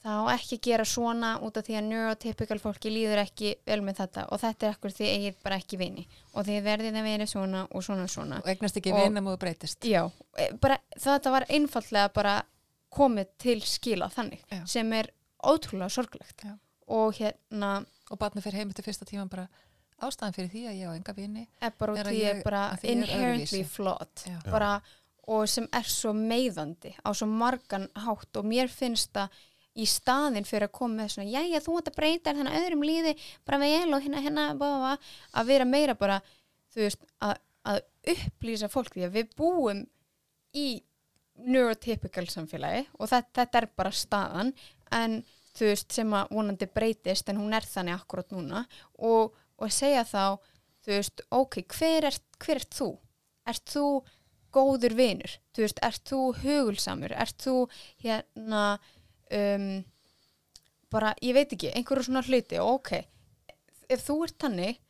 [0.06, 3.80] það á ekki að gera svona út af því að neurotypical fólki líður ekki vel
[3.86, 4.26] með þetta.
[4.30, 6.06] Og þetta er ekkur því eigið bara ekki vini.
[6.34, 8.42] Og þið verðið að vera svona og svona og svona.
[8.44, 9.88] Og eignast ekki og þú breytist.
[9.90, 10.04] Já,
[10.38, 12.36] e, bara þetta var einfallega bara
[12.96, 14.62] komið til skila þannig Já.
[14.70, 15.10] sem er
[15.52, 16.54] ótrúlega sorglegt Já.
[16.88, 17.70] og og hérna
[18.20, 19.48] barnið fyrir heim eftir fyrsta tíma bara
[20.06, 22.64] ástæðan fyrir því að ég á enga vini er bara því ég ég- er bara
[22.76, 24.36] ég er inherently flawed Já.
[24.46, 24.52] Já.
[24.52, 24.72] bara,
[25.28, 29.30] og sem er svo meiðandi á svo margan hátt og mér finnst það
[29.76, 33.16] í staðin fyrir að koma með svona jæja þú ert að breyta að öðrum líði
[33.46, 34.98] bara vel og hérna hérna bá, bá, bá,
[35.42, 36.22] að vera meira bara
[36.76, 37.36] þú veist að,
[37.66, 37.82] að
[38.14, 39.82] upplýsa fólk því að við búum
[40.56, 40.68] í
[41.44, 44.54] neurotypical samfélagi og þetta, þetta er bara staðan
[44.96, 45.18] en
[45.56, 48.66] þú veist sem að vonandi breytist en hún er þannig akkurat núna.
[49.00, 50.38] Og, og segja þá
[50.86, 52.92] þú veist, ok, hver ert, hver ert þú?
[53.50, 53.88] Ert þú
[54.56, 55.36] góður vinur?
[55.56, 57.16] Þú veist, ert þú hugulsamur?
[57.18, 57.58] Ert þú
[58.04, 58.64] hérna
[59.34, 59.70] um,
[60.94, 62.92] bara, ég veit ekki einhverju svona hluti, og ok.
[63.92, 64.82] Ef þú ert tannig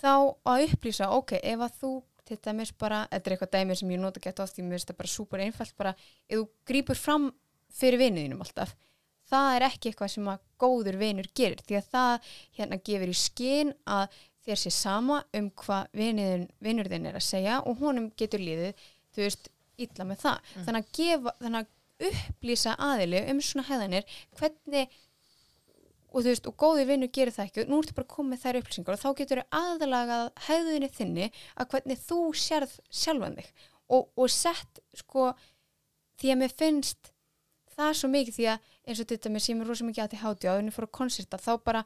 [0.00, 0.12] þá
[0.48, 1.92] að upplýsa, ok, ef að þú
[2.30, 4.98] til dæmis bara, þetta er eitthvað dæmi sem ég nota gett oft, ég finnst það
[5.00, 5.94] bara súper einfalt bara,
[6.28, 7.26] ef þú grýpur fram
[7.74, 8.76] fyrir vinuðinum alltaf,
[9.30, 13.16] það er ekki eitthvað sem að góður vinur gerir því að það hérna gefur í
[13.16, 18.40] skinn að þér sé sama um hvað vinur þinn er að segja og honum getur
[18.42, 18.74] liðið,
[19.14, 19.50] þú veist
[19.80, 20.64] illa með það, Mm.
[20.66, 21.76] þannig að gefa þannig að
[22.10, 24.04] upplýsa aðili um svona hefðanir,
[24.40, 24.94] hvernig
[26.10, 28.58] og þú veist, og góður vinnur gerir það ekki og nú ertu bara með þær
[28.60, 31.28] upplýsingar og þá getur þau aðlagað hefðinni þinni
[31.60, 33.50] að hvernig þú sérð sjálfan þig
[33.94, 35.28] og, og sett sko
[36.20, 37.09] því að mér finnst
[37.80, 40.22] það svo mikið því að eins og þetta með sem er rosa mikið að til
[40.22, 41.84] háti á þenni fór að konserta þá bara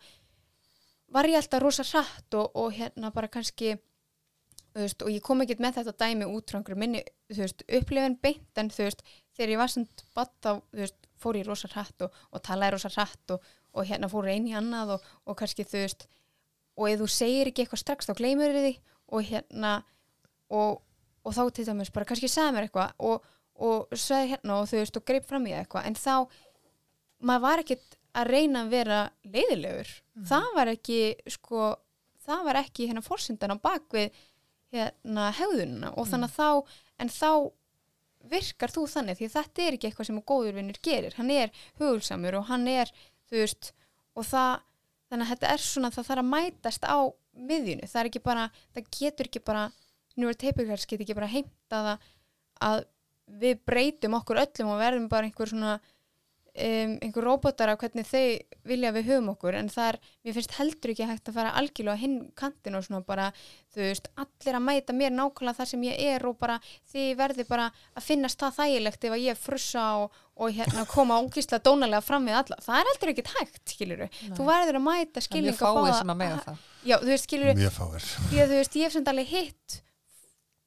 [1.15, 3.75] var ég alltaf rosa hratt og, og hérna bara kannski
[4.75, 8.61] veist, og ég kom ekkert með þetta dæmi út frá einhverju minni, veist, upplifin beint
[8.61, 9.05] en þú veist,
[9.37, 12.91] þegar ég var samt batt þá, veist, fór ég rosa hratt og, og talaði rosa
[12.97, 16.09] hratt og, og hérna fór einn í annað og, kannski þú veist
[16.75, 18.75] og ef þú segir ekki eitthvað strax þá gleymur þið því
[19.15, 19.75] og hérna
[20.55, 24.81] og þá til dæmis bara kannski sagði mér eitthvað og, og sagði hérna og þú
[24.81, 26.15] veist og greip fram í eitthvað en þá
[27.25, 29.91] maður var ekkit að reyna að vera leiðilegur.
[30.29, 31.01] Það var ekki
[31.35, 31.73] sko
[32.25, 34.15] það var ekki hérna fórsendan á bakvið
[34.75, 37.31] hérna hegðununa og þannig að þá en þá
[38.31, 41.17] virkar þú þannig því þetta er ekki eitthvað sem góður vinnur gerir.
[41.19, 42.91] Hann er hugulsamur og hann er
[43.29, 43.73] þú veist
[44.15, 44.63] og það
[45.11, 46.99] þannig að þetta er svona það þarf að mætast á
[47.35, 48.45] miðjunu, það er ekki bara
[48.75, 49.65] það getur ekki bara,
[50.15, 52.09] teipikars getur ekki bara heimta það
[52.65, 52.85] að
[53.27, 55.79] við breytum okkur öllum og verðum bara einhver svona
[56.55, 58.25] um, einhver robotar af hvernig þau
[58.69, 59.57] vilja við höfum okkur.
[59.59, 63.05] En það er, mér finnst heldur ekki hægt að fara algjörlega hinn kantin og svona
[63.07, 63.31] bara
[63.75, 66.59] þú veist, allir að mæta mér nákvæmlega þar sem ég er og bara
[66.93, 71.19] þið verði bara að finnast það þægilegt ef að ég frussa og, og hérna koma
[71.23, 72.61] ógíslega dónalega fram við alla.
[72.65, 76.21] Það er heldur ekki hægt, skiluru þú verður að mæta skilning fáið báða sem að
[76.23, 76.69] mega það.
[76.85, 78.13] já, þú veist, skiluru, mjög fáir.
[78.31, 79.81] Því að þú veist, ég hef samt alveg hitt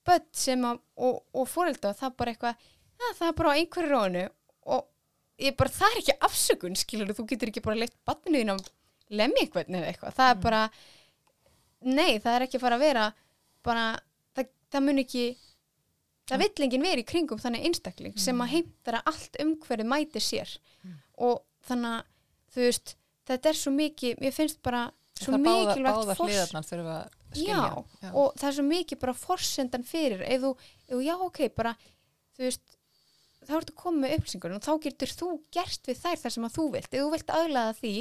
[0.08, 3.58] börn sem að, og, og fórelda það er bara eitthvað, ja, það er bara á
[3.60, 4.26] einhverju rónu.
[4.78, 4.86] Og
[5.44, 8.58] ég bara, það er ekki afsökun, skilur þú getur ekki bara leitt batninu þín á
[9.22, 10.62] lemmi eitthvað eða eitthvað, það er bara
[11.88, 13.04] nei, það er ekki að fara að vera
[13.68, 13.84] bara,
[14.36, 15.26] það, það mun ekki
[16.28, 20.52] það vill enginn vera í kringum þannig einstakling sem að heimtara allt umhverju mæti sér.
[21.24, 22.10] Og þannig að
[22.56, 22.96] þú veist,
[23.30, 24.88] þetta er svo mikið mér finnst bara
[25.18, 26.18] svo mikilvægt báða
[27.38, 27.68] skilja.
[28.02, 30.52] já, og það er svo mikið bara forsendan fyrir, ef þú,
[30.88, 31.74] ef þú já ok, bara,
[32.38, 32.76] þú veist
[33.48, 36.58] þá ertu koma með upplýsingur og þá getur þú gert við þær þar sem að
[36.58, 36.90] þú vilt.
[36.92, 37.94] Ef þú vilt aðlaða því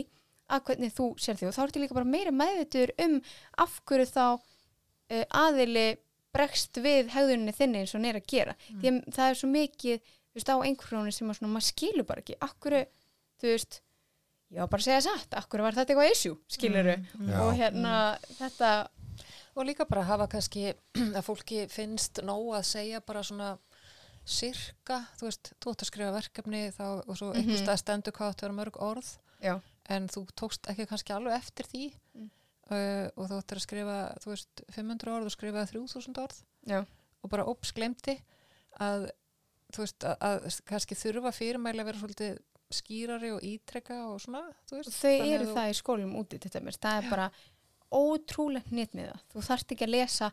[0.46, 3.16] að hvernig þú sér því og þá ertu líka bara meira meðvitur um
[3.62, 5.86] af hverju þá uh, aðili
[6.36, 8.54] bregst við hegðuninni þinni eins og er að gera.
[8.68, 12.08] Því að það er svo mikið þú veist, á einhverjónu sem að svona, maður skilur
[12.08, 12.38] bara ekki.
[12.44, 12.76] Akkur,
[13.40, 13.80] þú veist
[14.52, 17.38] já, bara að segja satt, akkur var þetta eitthvað issue skiluru, Já.
[17.42, 17.94] og hérna
[18.36, 18.72] þetta
[19.56, 20.66] Og líka bara hafa kannski
[21.16, 23.54] að fólki finnst nóg að segja bara svona
[24.26, 27.36] sirka, þú veist, þú ætti að skrifa verkefni þá, og svo Mhm.
[27.40, 29.10] einhvers stað stendur hvað að vera mörg orð.
[29.42, 29.54] Já,
[29.88, 31.84] en þú tókst ekki kannski alveg eftir því.
[32.16, 32.30] Mm.
[32.70, 36.40] uh, og þú ættir að skrifa, þú veist, 500 orð og skrifa 3000 orð.
[36.66, 36.80] Já,
[37.22, 38.16] og bara óps glemti
[38.80, 39.10] að
[39.72, 42.38] þú veist, að, að kannski þurfa fyrirmæli að vera svolítið
[42.74, 44.96] skýrari og ítrekka og svona, þú veist.
[44.98, 47.28] Þau eru það í skólum úti til dæmis, það er bara
[47.94, 50.32] ótrúlegt netmiða, þú þarft ekki að lesa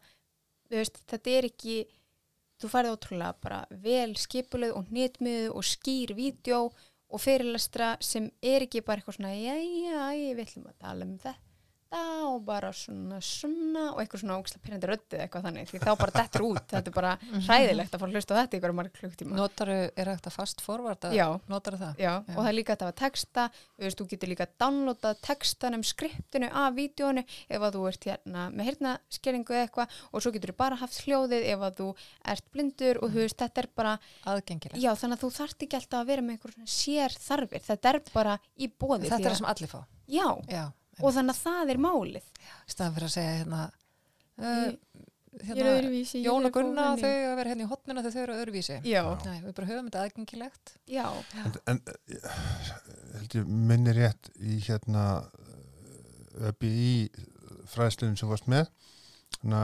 [0.72, 1.78] veist, þetta er ekki
[2.62, 6.66] þú færði ótrúlega bara vel skipuleg og netmiðu og skýr vídeo
[7.14, 11.18] og fyrirlestra sem er ekki bara eitthvað svona jæja, ég vil um að tala um
[11.18, 11.53] þetta
[11.94, 16.14] og bara svona svona og eitthvað svona ógislega pyrrandi röddið eitthvað þannig því þá bara
[16.18, 17.12] dettur út, þetta er bara
[17.48, 21.12] hræðilegt að fara að hlusta á þetta ykkur marg klukktíma Notaru, er að fast forvarda?
[21.14, 21.28] Já.
[21.52, 21.94] Notaru það?
[22.02, 22.34] Já, Já.
[22.34, 23.44] og það er líka að hafa texta,
[23.78, 28.04] þú veist, þú getur líka downloadað textan um skriptinu af vídjónu ef að þú ert
[28.10, 31.90] hérna með heyrnaskeringu eða eitthvað og svo getur þú bara haft hljóðið ef að þú
[32.34, 33.94] ert blindur og þú veist, þetta er bara,
[34.26, 34.82] Aðgengilegt.
[34.82, 35.60] já, þannig að þú þarft
[40.94, 42.30] að og þannig að það er málið.
[42.68, 43.64] Staðan fyrir að segja hérna,
[44.40, 44.70] uh,
[45.34, 46.20] Ég er öðruvísi.
[46.22, 48.76] Jón og Gunna þau að vera hérna í hotnina þegar þau eru öðruvísi.
[48.86, 50.74] Já, Nei, við bara höfum þetta aðgengilegt.
[50.86, 51.06] já,
[51.42, 51.80] en, en
[53.18, 55.06] held ég minni rétt í hérna
[56.50, 57.10] upp í
[57.74, 58.70] fræðslunum sem varst með
[59.40, 59.64] hérna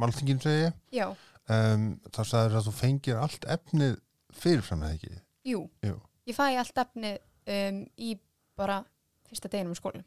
[0.00, 1.06] málþingin segi ég já,
[1.52, 3.96] um, þá sagður að þú fengir allt efnið
[4.38, 5.14] fyrirfram eða ekki
[5.52, 5.64] jú.
[5.84, 5.96] Jú.
[6.28, 7.18] Ég fæ allt efnið
[7.48, 8.14] um, í
[8.58, 8.82] bara
[9.28, 10.04] fyrsta deginum í skólum.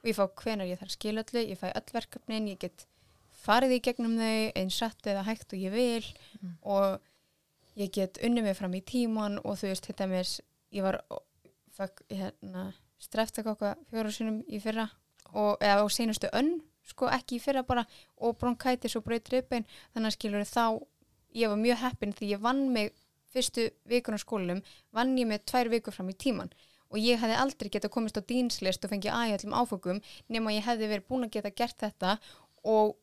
[0.00, 2.86] Og ég fá hvenar ég þarf öllu, ég fæ öll verkefnin, ég get
[3.40, 6.06] farið í gegnum þau eins satt eða hægt og ég vil.
[6.40, 6.54] Mm.
[6.62, 7.00] og
[7.76, 10.30] ég get unnið mig fram í tíman og þú veist, þetta mér
[10.74, 11.00] ég var
[11.76, 14.88] fæk, hérna, streftakokka fjóru sinum í fyrra
[15.32, 16.58] og, eða á seinustu önn
[16.90, 17.84] sko ekki í fyrra bara
[18.18, 19.68] og bronkætis og braut ribbein.
[19.94, 20.64] Þannig að skilur þá
[21.38, 22.92] ég var mjög heppin því ég vann mig
[23.30, 24.62] fyrstu vikun á skólanum
[24.94, 26.50] vann ég með tvær vikur fram í tíman
[26.90, 30.90] og ég hefði aldrei getað komist á dýnslist og fengið aðjallum áfengum nema ég hefði
[30.90, 32.16] verið búin að geta gert þetta.
[32.66, 32.96] Og,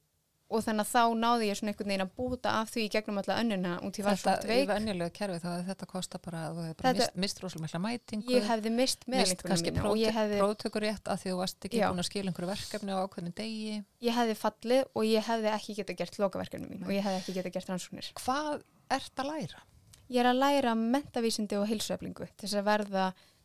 [0.48, 3.38] og þannig að þá náði ég svona einhvern veginn að búta af því gegnum alla
[3.42, 6.42] önnuna út í var Þetta svona í veik venjulegu kerfi þá hefði þetta kosta bara
[6.46, 9.74] að þú hefði bara Þetta- mist, mist rosalega mikla mætingu ég hefði mist mist kannski
[9.76, 11.88] mína ég hefði, próftökur rétt að því þú varst ekki Já.
[11.90, 13.80] búin að skila einhverju verkefni á ákveðinu degi.
[14.08, 17.04] Ég hefði fallið og ég hefði ekki getað gert lokaverkefnum mín og ég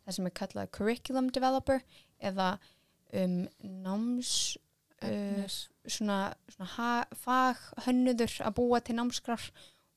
[0.06, 1.82] það sem er kallað curriculum developer
[2.22, 2.48] eða
[3.12, 3.38] um,
[3.84, 4.32] náms
[5.04, 5.44] uh,
[5.86, 6.18] svona,
[6.52, 6.90] svona ha,
[7.24, 9.48] faghönnuður að búa til námskrar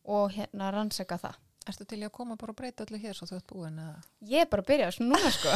[0.05, 3.39] og hérna rannsaka það Ertu til að koma bara og breyta öllu hér svo þú
[3.39, 4.03] ert búin að...
[4.29, 5.55] ég er bara að byrja svona núna sko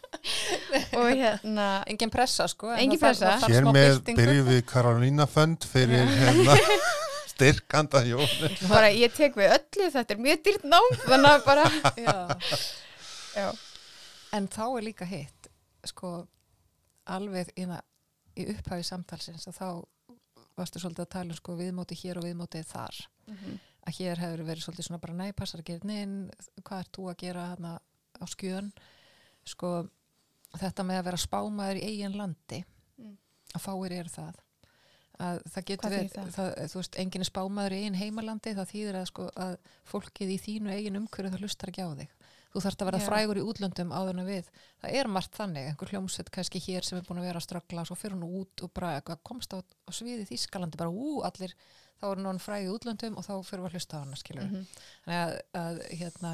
[0.98, 2.72] og hérna Engin pressa sko.
[2.74, 3.28] en Engin pressa.
[3.36, 4.18] það þarf Hér með byltingu.
[4.24, 6.56] byrjum við Karolína Fönd fyrir hérna
[7.36, 8.50] styrkanda jóni.
[8.66, 12.16] bara ég tek við öllu þetta er mjög dýrt nám þannig að bara Já.
[13.36, 13.48] já,
[14.32, 15.48] En þá er líka hitt,
[15.84, 16.26] sko,
[17.06, 17.82] alveg það-
[18.36, 19.68] í upphafi samtalsins að þá
[20.56, 22.96] varstu svolítið að tala um sko viðmóti hér og viðmóti þar.
[23.86, 26.30] Að hér hefur verið svolítið svona bara nei, passar að gera inn,
[26.62, 27.80] hvað ert þú að gera hana
[28.20, 28.72] á skjön?
[29.46, 29.88] Sko,
[30.56, 32.64] þetta með að vera spámaður í eigin landi,
[32.98, 33.16] Mm.
[33.54, 34.34] að fáir eru það.
[35.20, 39.06] Að það getur verið, þú veist, enginn er spámaður í eigin heimalandi, það þýðir að
[39.06, 42.08] sko að fólkið í þínu eigin umhverju það lustar ekki á þig.
[42.56, 43.04] Þú þarft að vera Já.
[43.04, 44.46] frægur í útlöndum áður en við.
[44.80, 47.82] Það er margt þannig, einhver hljómsveit kannski hér sem er búin að vera að ströggla
[47.82, 48.94] og svo fyrir hún út og bara
[49.28, 51.52] komst á, á sviði Þískalandi, bara ú, allir,
[52.00, 54.48] þá er hún fræg í útlöndum og þá fyrir við að hlusta á hana, skilur.
[54.48, 54.64] Mhm.
[55.04, 56.32] Þannig að, að hérna,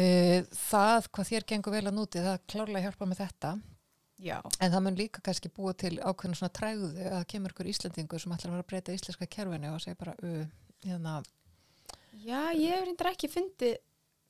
[0.00, 3.50] uh, það hvað þér gengur vel að núti, það klárlega hjálpa með þetta,
[4.16, 7.68] já, en það mun líka kannski búa til ákveðinu svona træðu að það kemur ykkur
[7.74, 10.46] Íslendingur sem ætlar að vera að breyta íslenska kerfinu og segja bara, uh,
[10.86, 11.18] hérna,
[12.24, 13.76] já ég hef reyndar ekki fundið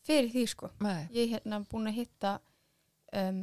[0.07, 0.71] fyrir því sko.
[0.85, 2.35] Með, ég er hérna búin að hitta
[3.13, 3.41] um,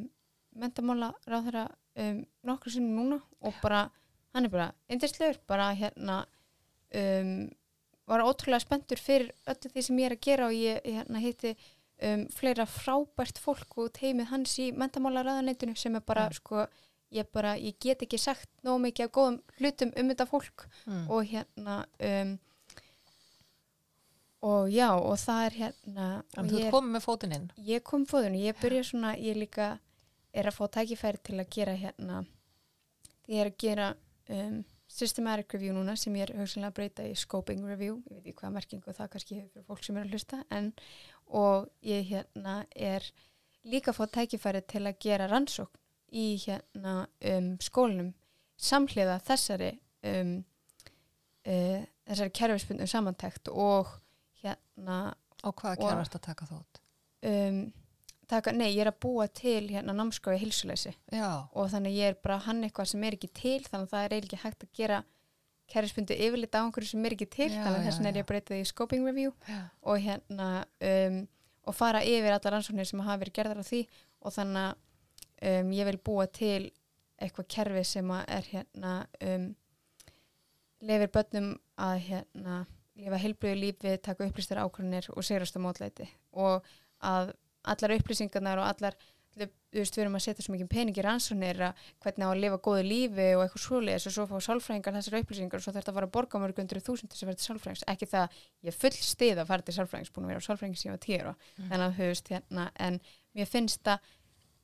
[0.55, 1.67] mentamála ráðherra
[1.99, 3.85] um, nokkru sinnum núna og bara,
[4.33, 6.21] hann er bara indislegur, bara hérna
[6.93, 7.49] um,
[8.09, 11.21] var ótrúlega spenntur fyrir öllu því sem ég er að gera og ég, ég hérna
[11.23, 11.53] hitti
[12.03, 16.37] um, fleira frábært fólk og teimið hans í mentamála ráðaneytinu sem er bara Mm.
[16.39, 16.65] sko,
[17.13, 21.03] ég bara, ég get ekki sagt nóg mikið af góðum hlutum um þetta fólk mm,
[21.13, 21.75] og hérna
[22.09, 22.33] um,
[24.43, 27.49] og já og það er hérna en þú er- komið með fótinn inn.
[27.63, 29.79] ég kom fóðun, ég byrja svona ég líka
[30.33, 32.25] er að fá tækifæri til að gera hérna
[33.29, 33.87] ég er að gera
[34.29, 38.27] um, systematic review núna sem ég er hugsanlega að breyta í scoping review, ég veit
[38.27, 40.73] ekki hvað merkingu það kannski hefur fyrir fólk sem er að hlusta en,
[41.27, 43.07] og ég hérna er
[43.63, 45.79] líka að fá tækifæri til að gera rannsókn
[46.13, 48.11] í hérna um, skólinum
[48.59, 49.71] samhliða þessari
[50.03, 50.35] um,
[51.47, 53.95] uh, þessari kerfispundum samantækt og
[54.43, 54.97] hérna
[55.43, 56.83] Og hvaða kerf ert að taka þótt?
[57.29, 57.63] um,
[58.31, 60.93] taka, nei, ég er að búa til hérna námskói hilsuleysi
[61.53, 64.15] og þannig ég er bara hann eitthvað sem er ekki til þannig að það er
[64.17, 65.03] eiginlega hægt að gera
[65.73, 67.49] kerfispundu yfirlit á einhverju sem er ekki til.
[67.49, 69.59] Já, þannig að þess vegna er ég að breyta því scoping review já.
[69.81, 70.47] og hérna
[70.89, 71.19] um,
[71.63, 73.81] og fara yfir allar rannsóknir sem hafa verið gerðar á því.
[74.23, 76.71] Og þannig að um, ég vil búa til
[77.23, 79.47] eitthvað kerfi sem að er hérna um,
[80.83, 82.59] lefir börnum að hérna
[82.99, 86.09] lifa heilbriðu lífi, taka upplýstar ákvörnir og sigrast á mótlæti.
[86.37, 86.65] Og
[87.03, 87.33] að
[87.63, 88.97] allar upplýsingarnar og allar
[89.33, 89.47] þú
[89.79, 92.59] veist, við erum að setja svo mikið pening í rannsóknir að hvernig á að lifa
[92.67, 95.93] góðu lífi og eitthvað svoleiðis og svo fá sálfræðingar þessar upplýsingar og svo þarf þetta
[95.93, 97.85] að fara að borga mörg undir þúsundir sem verður sálfræðings.
[97.89, 100.83] Ekki það að ég full stið að fara til sálfræðings búin að vera á sálfræðings
[100.85, 101.33] síðan tíu ára.
[101.57, 101.71] Mm.
[101.71, 102.99] þannig að veist hérna en
[103.33, 104.11] mér finnst að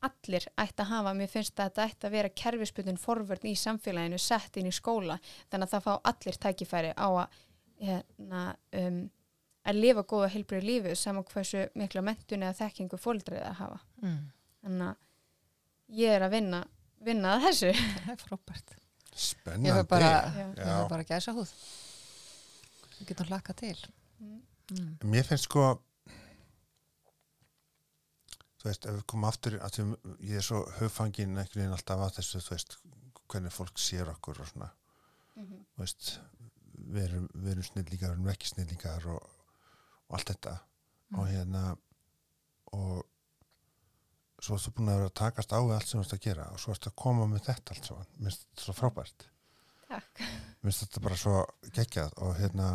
[0.06, 4.20] allir ætti að hafa, mér finnst að þetta ætti að vera kerfisputun forvörn í samfélaginu
[4.22, 5.18] sett inn í skóla,
[5.52, 7.40] þannig að það fá allir tækifæri á að
[7.80, 9.00] hérna, um,
[9.70, 14.32] að lifa góða heilbrið lífi saman hversu mikla mentun eða þekkingu fóldrið að hafa Mm.
[14.64, 14.96] þannig að
[16.00, 16.64] ég er að vinna
[17.02, 17.74] vinna að þessu
[18.06, 18.76] Það er frábært.
[19.10, 19.84] Ég Spennandi.
[19.90, 21.52] bara, ég hef bara gæsa húð.
[23.00, 23.76] Við getum hlakka til.
[24.20, 24.42] Mm.
[24.72, 24.98] Mm.
[25.12, 25.80] Mér finnst sko
[28.60, 29.86] þú veist, ef við komum aftur að því,
[30.30, 32.76] ég er svo höfangin einhvern veginn alltaf að þessu, þú veist
[33.32, 34.70] hvernig fólk sér okkur og svona
[35.40, 35.60] Mhm.
[35.78, 36.20] þú veist,
[36.90, 39.30] við erum, erum snillíkar, við erum ekki snillíkar og,
[40.10, 41.30] og allt þetta og Mm.
[41.34, 41.62] hérna
[42.78, 43.06] og
[44.40, 46.44] svo ertu búin að vera að takast á við allt sem þú ert að gera
[46.54, 49.26] og svo ertu að koma með þetta allt saman, minnst svo frábært
[49.90, 50.20] Takk.
[50.22, 51.40] Mér finnst þetta bara svo
[51.74, 52.68] geggjað og hérna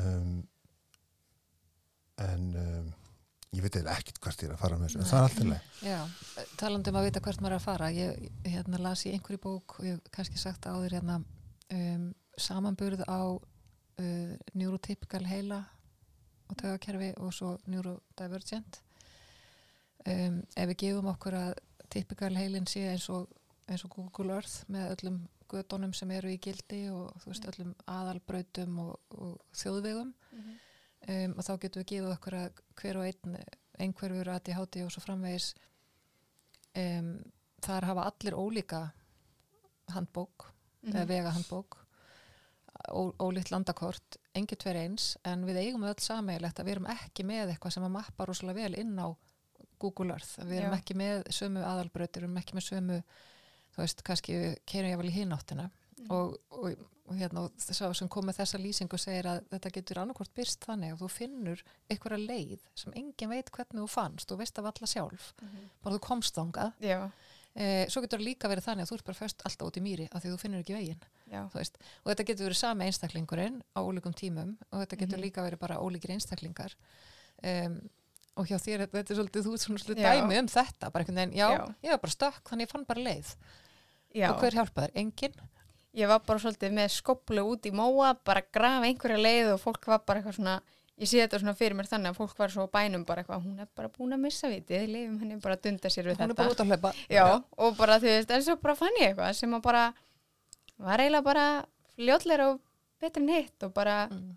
[0.00, 0.32] um,
[2.22, 2.88] en um,
[3.52, 5.48] ég veit eiginlega ekkert hvert ég er að fara með þessu en það er alltaf
[5.52, 5.68] leið.
[5.86, 6.00] Já,
[6.60, 9.76] talandi um að vita hvert maður er að fara ég hérna, las í einhverju bók
[9.78, 11.20] og ég hef kannski sagt áður hérna,
[11.78, 15.62] um, samanburð á uh, neurotypical heila
[16.48, 18.80] og tögakerfi og svo neurodivergent.
[20.06, 21.52] Um, ef við gefum okkur að
[21.92, 23.28] typical heilin sé eins og,
[23.68, 25.20] eins og Google Earth með öllum
[25.52, 31.44] gödunum sem eru í gildi og þú veist öllum aðalbrautum og, og þjóðvegum um, og
[31.46, 33.36] þá getum við gefið okkur að hver og einn
[33.82, 35.52] einhverfur aði háti og svo framvegis
[36.78, 37.14] um,
[37.62, 38.82] þar hafa allir ólíka
[39.92, 40.48] handbók
[40.88, 41.81] eða vega handbók
[42.88, 47.26] ó, ólíkt landakort, engin tver eins en við eigum öll sameigilegt að við erum ekki
[47.28, 49.08] með eitthvað sem að mappa rosalega vel inn á
[49.82, 50.78] Google Earth, við erum Já.
[50.78, 52.98] ekki með sömu aðalbrautir, við erum ekki með sömu
[53.72, 55.68] þú veist, kannski keirum ég vel í hináttina.
[56.12, 59.72] Og, og, og hérna og þess að sem kom með þessa lýsingu segir að þetta
[59.76, 61.62] getur annarkvort byrst þannig að þú finnur
[61.92, 65.28] einhverja leið sem engin veit hvernig þú fannst, þú veist af alla sjálf.
[65.84, 66.74] Bara þú komst þangað.
[66.82, 66.98] Já,
[67.56, 69.82] e, svo getur það líka verið þannig að þú ert bara först alltaf út í
[69.84, 71.02] mýri af því þú finnur ekki veginn
[72.04, 75.24] og þetta getur verið sami einstaklingurinn á ólíkum tímum og þetta getur Mhm.
[75.26, 76.74] líka verið bara ólíkir einstaklingar.
[77.42, 77.80] Um,
[78.36, 81.48] og hjá þér, þetta er svolítið þú svolítið dæmi um þetta bara einhvern veginn, já,
[81.52, 81.74] Já.
[81.84, 83.34] ég var bara stökk þannig ég fann bara leið.
[84.14, 84.28] Já.
[84.30, 85.34] og hver hjálpaður, enginn?
[85.94, 89.86] Ég var bara svolítið með skoplu út í móa, bara grafa einhverja leið og fólk
[89.86, 90.60] var bara eitthvað svona,
[91.00, 93.60] ég sé þetta svona fyrir mér þannig að fólk var svo bænum bara eitthvað, hún
[93.64, 96.28] er bara búin að missa vitið, leifum henni bara að dunda sér við hún er
[96.28, 96.36] þetta.
[96.42, 97.24] bara út að hlaupa Já,
[97.58, 99.86] og bara þú veist, en svo bara fann ég eitthvað sem að bara
[100.78, 101.46] var eiginlega bara
[101.96, 102.60] fljótleira og
[103.02, 104.36] betri en hitt og bara Mm.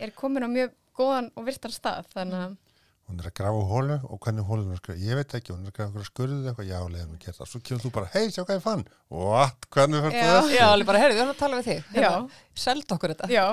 [0.00, 2.56] er komin á mjög góðan og virtan stað þannig að
[3.04, 5.66] Hún er að grafa hólu og hvernig hólun er að skrifa, ég veit ekki, hún
[5.66, 7.48] er að grafa skurðið eitthvað, já, leiðum að gera það.
[7.50, 8.84] Svo kemur þú bara, hei, sjá hvað ég fann.
[9.12, 9.66] What?
[9.76, 10.08] Hvernig Já.
[10.08, 10.54] það þessu?
[10.56, 12.00] Já, alveg bara, heyrðu, við erum að tala við þig Já.
[12.00, 12.30] Hérna,
[12.64, 13.44] Seld okkur þetta Já.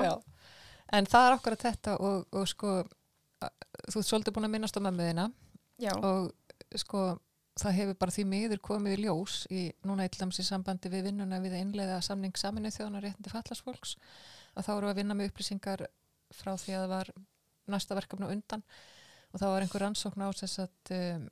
[0.92, 2.72] En það er okkur að þetta og, og sko
[3.90, 5.28] þú ert svolítið búin að minnast á mömmuðina
[5.98, 6.32] og
[6.78, 7.04] sko
[7.58, 11.40] það hefur bara því miður komið í ljós í núna eitthvað í sambandi við vinnuna
[11.42, 13.96] við að innleiða samning saminu þjóðanar réttindi fallasfólks
[14.56, 15.84] að þá við að vinna með upplýsingar
[16.32, 17.12] frá því að það var
[17.72, 18.64] næsta verkefni undan
[19.32, 21.28] og þá var einhver rannsókn á þess að um,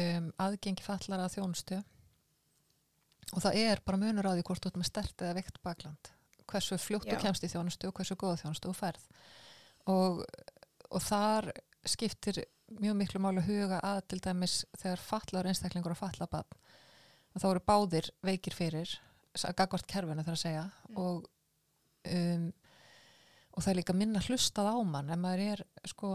[0.00, 1.80] um, aðgengi fallara að þjónustu
[3.34, 6.13] og það er bara munur á því hvort þú ert með stert eða veikt bakland
[6.50, 9.06] hversu fljótt þú kemst í þjónustu og hversu góða þjónustu þú færð
[9.92, 10.24] og,
[10.90, 11.50] og þar
[11.84, 12.42] skiptir
[12.80, 16.58] mjög miklu máli að huga að til dæmis þegar fallaður einstaklingur og fallabab
[17.34, 18.98] þá eru báðir veikir fyrir
[19.58, 20.64] gagvart kerfinu þar að segja
[20.94, 21.26] og
[22.10, 22.52] um,
[23.54, 26.12] og það er líka minna hlustað á mann ef maður er sko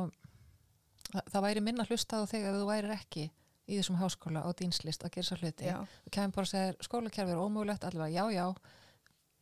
[1.14, 3.26] það, væri minna hlustað á þig ef þú værir ekki
[3.70, 5.68] í þessum háskóla á dýnslist að gera svo hluti.
[5.70, 8.46] Já, þú kemur bara að segja skólakerfi er ómögulegt allavega já já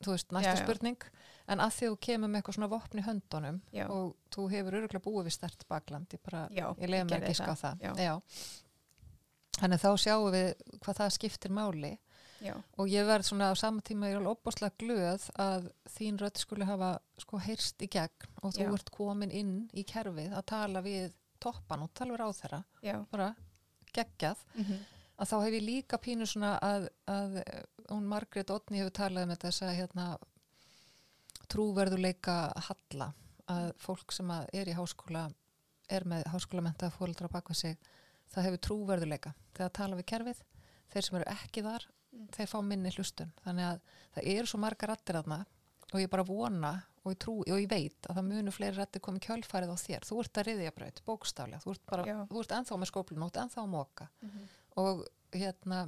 [0.03, 0.63] þú veist næsta Já, já.
[0.65, 1.01] spurning.
[1.47, 3.85] En að því þú kemur með eitthvað svona vopn í höndunum Já.
[3.89, 7.37] og þú hefur öruglega búið við stert bakland ég bara, já ég leiði mér ekki
[7.39, 8.13] ská það, já, Já.
[9.61, 10.49] þannig þá sjáum við
[10.83, 11.93] hvað það skiptir máli.
[12.37, 16.19] Já, og ég verð svona á sama tíma ég er alveg opbáslega glöð að þín
[16.21, 18.73] rödd skuli hafa sko heyrst í gegn og þú Já.
[18.77, 23.31] ert komin inn í kerfið að tala við toppan og tala við ráþæra já, bara
[23.97, 24.43] geggjað.
[24.53, 24.77] Mhm,
[25.17, 29.27] að þá hef ég líka pínu svona að, að eh, hún Margrét Otni hefur talað
[29.27, 30.07] um þetta þess að hérna
[31.47, 32.37] trúverðuleika
[32.69, 33.11] halla
[33.47, 35.27] að fólk sem að er í háskóla
[35.87, 37.77] er með háskólamenta fóreldra bak við sig
[38.33, 40.41] það hefur trúverðuleika þegar tala við kerfið
[40.91, 41.87] þeir sem eru ekki þar
[42.17, 42.27] Mm.
[42.33, 43.31] þeir fá minni hlustun.
[43.45, 43.79] Þannig að
[44.15, 45.41] það eru svo margar rættir aðna
[45.93, 46.71] og ég bara vona
[47.03, 50.07] og ég, trú, og ég veit að það munu fleiri rættir komið kjölfarið á þér.
[50.07, 51.61] Þú ert að riðja braut, bókstaflega.
[51.63, 54.47] Þú ert, bara, þú ert ennþá með skóplun þú ert ennþá að móka mhm,
[54.77, 55.05] og
[55.35, 55.85] hérna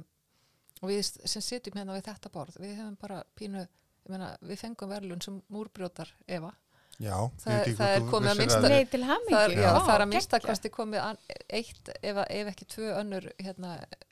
[0.80, 4.58] og við sem sitjum hérna við þetta borð við hefum bara pínu ég meina, við
[4.62, 6.54] fengum verðlun sem múrbrjótar Eva.
[7.00, 10.02] Já, Það- ekki það hvort er komið að minnsta- Nei, til það er, það er
[10.04, 11.18] að minnstakosti komið an,
[11.48, 13.70] eitt ef, ef ekki tvö önnur hérna,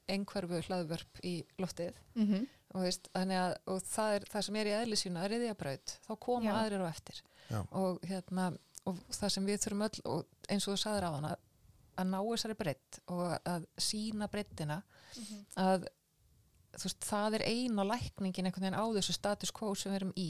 [0.09, 1.93] einhverfu hlaðvörp í loftið.
[2.15, 5.57] Mhm, og, veist, að, og það er það sem er í eðli sína að riðja
[5.59, 6.55] braut, þá koma Já.
[6.63, 7.21] aðrir á eftir.
[7.51, 7.61] Já.
[7.73, 11.37] og, hérna, og það sem við þurfum öll og eins og þú sagðir á hana
[11.99, 14.81] að ná þessari breytt og að sína breyttina
[15.17, 15.87] mhm, að
[16.79, 20.13] þú veist, það er eina lækningin einhvern veginn á þessu status quo sem við erum
[20.21, 20.29] í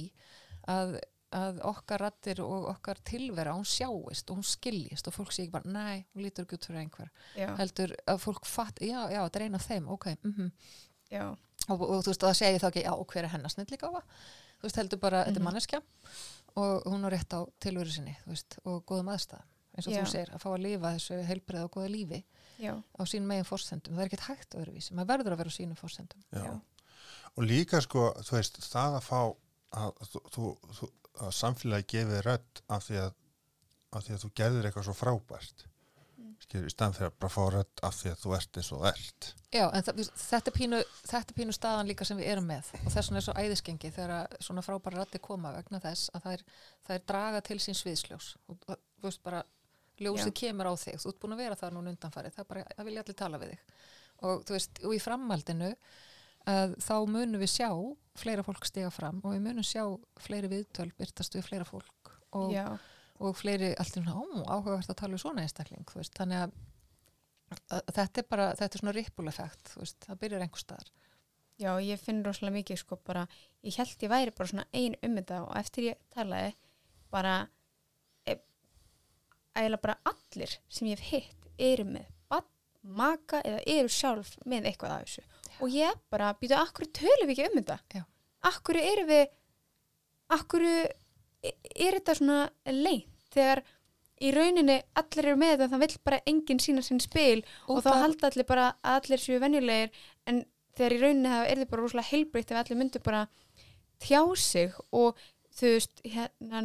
[0.70, 0.94] að,
[1.36, 5.54] að okkar rattir og okkar tilvera hún sjáist og hún skiljist og fólk sé ekki
[5.58, 7.10] bara, nei, hún lítur ekki út fyrir einhver.
[7.36, 10.50] Já, heldur að fólk fatt, já, já, þetta er eina af þeim ok, mhm.
[11.08, 11.24] Já,
[11.72, 14.02] og, og þú veist, það segir þá ekki, já, hver er hennar snilligáfa
[14.58, 15.46] þú veist, heldur bara, þetta er Mhm.
[15.50, 15.80] manneskja
[16.58, 19.48] og hún er rétt á tilveru sinni þú veist, og góðum aðstæðum
[19.78, 20.00] eins og Já.
[20.02, 22.20] þú segir, að fá að lifa þessu heilbreið og góða lífi
[22.58, 25.58] já, á sínum megin fórsendum, það er ekkert hægt öðruvísi maður verður að vera á
[25.58, 26.42] sínum fórsendum Já.
[26.44, 26.52] Já.
[27.38, 29.20] Og líka sko, þú veist, það að fá
[29.78, 30.90] að, þú, þú, þú,
[31.22, 33.10] að samfélagi gefið rödd af því að,
[33.94, 35.68] af því að þú gerðir eitthvað svo frábært
[36.18, 36.34] Mm.
[36.42, 39.26] skilur, í fyrir að bara fá rödd af því að þú ert eins og ert
[39.54, 42.72] Já, en það, þetta, er pínu, þetta er pínu staðan líka sem við erum með
[42.74, 46.24] og þess vegna er svo æðiskengi þegar að svona frábæra rætti koma vegna þess að
[46.26, 46.42] það er,
[46.88, 49.44] það er draga til sín sviðsljós og og, þú veist bara
[50.04, 52.88] ljósið kemur á þig, þú ert búin að vera það núna undanfarið, það bara, það
[52.88, 53.72] vilja allir tala við þig.
[54.18, 55.72] Og þú veist, og í framhaldinu
[56.48, 57.70] að þá munum við sjá
[58.18, 59.82] fleira fólk stiga fram og við munum sjá
[60.22, 62.54] fleiri viðtöl byrtast við fleira fólk og,
[63.20, 66.56] og fleiri allt í ó, áhugavert að tala við svona einstakling, veist, þannig að,
[67.76, 69.74] að þetta er bara, þetta er svona rippuleffekt,
[70.06, 70.90] það byrjar einhver staðar.
[71.58, 73.26] já, ég finn rosalega mikið sko bara,
[73.66, 76.54] ég held ég væri bara svona ein um þetta og eftir ég talaði
[77.12, 77.36] bara
[79.56, 82.46] eiginlega bara allir sem ég hef hitt eru með bann,
[82.82, 85.24] maka eða eru sjálf með eitthvað af þessu.
[85.58, 87.78] Og ég bara býtu, akkur tölum við ekki um þetta?
[87.94, 88.04] Já.
[88.52, 89.24] akkur eru við
[90.36, 92.38] akkur er þetta svona
[92.70, 93.62] leint þegar
[94.18, 97.82] í rauninni allir eru með þetta það vill bara enginn sína sinn spil og, Og
[97.86, 99.92] þá halda allir bara að allir séu venjulegir.
[100.26, 100.40] En
[100.78, 103.24] þegar í rauninni það er þið bara rosalega heilbreytt ef allir myndu bara
[104.02, 105.18] tjá sig og
[105.58, 106.62] þú veist hérna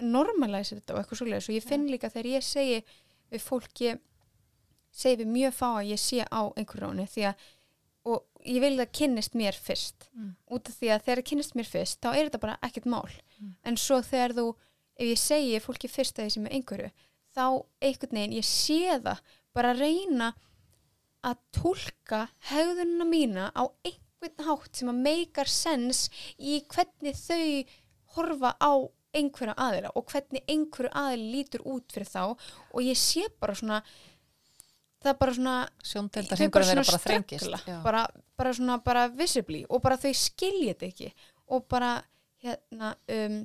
[0.00, 2.82] nor normalæsa þetta og eitthvað svoleiðis og ég finn líka þegar ég segi
[3.32, 3.98] við fólk ég
[4.94, 7.46] segi við mjög fá að ég sé á einhver ráni því að
[8.08, 10.34] og ég vil það kynnist mér fyrst Mm.
[10.50, 13.10] út af því að þegar það kynnist mér fyrst þá er þetta bara ekkert mál
[13.40, 13.54] Mm.
[13.64, 14.46] en svo þegar þú,
[14.98, 16.90] ef ég segi fólki fyrst að ég sé með einhverju
[17.36, 17.44] þá
[17.82, 19.20] einhvern veginn, ég sé það
[19.54, 20.32] bara reyna
[21.24, 27.64] að tólka hegðunina mína á einhvern hátt sem að meikar sens í hvernig þau
[28.16, 28.72] horfa á
[29.16, 33.82] einhverja aðila og hvernig einhverju aðila lítur út fyrir þá og ég sé bara svona
[34.98, 36.84] það er bara svona þau bara svona
[37.66, 37.82] Já.
[37.82, 38.06] bara,
[38.36, 41.12] bara svona bara visibly og bara þau skilja þetta ekki
[41.54, 41.92] og bara
[42.42, 43.38] hérna um,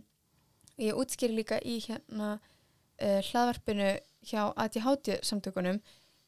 [0.82, 3.94] ég útskýri líka í hérna uh, hlaðvarpinu
[4.26, 5.80] hjá ADHD samtökunum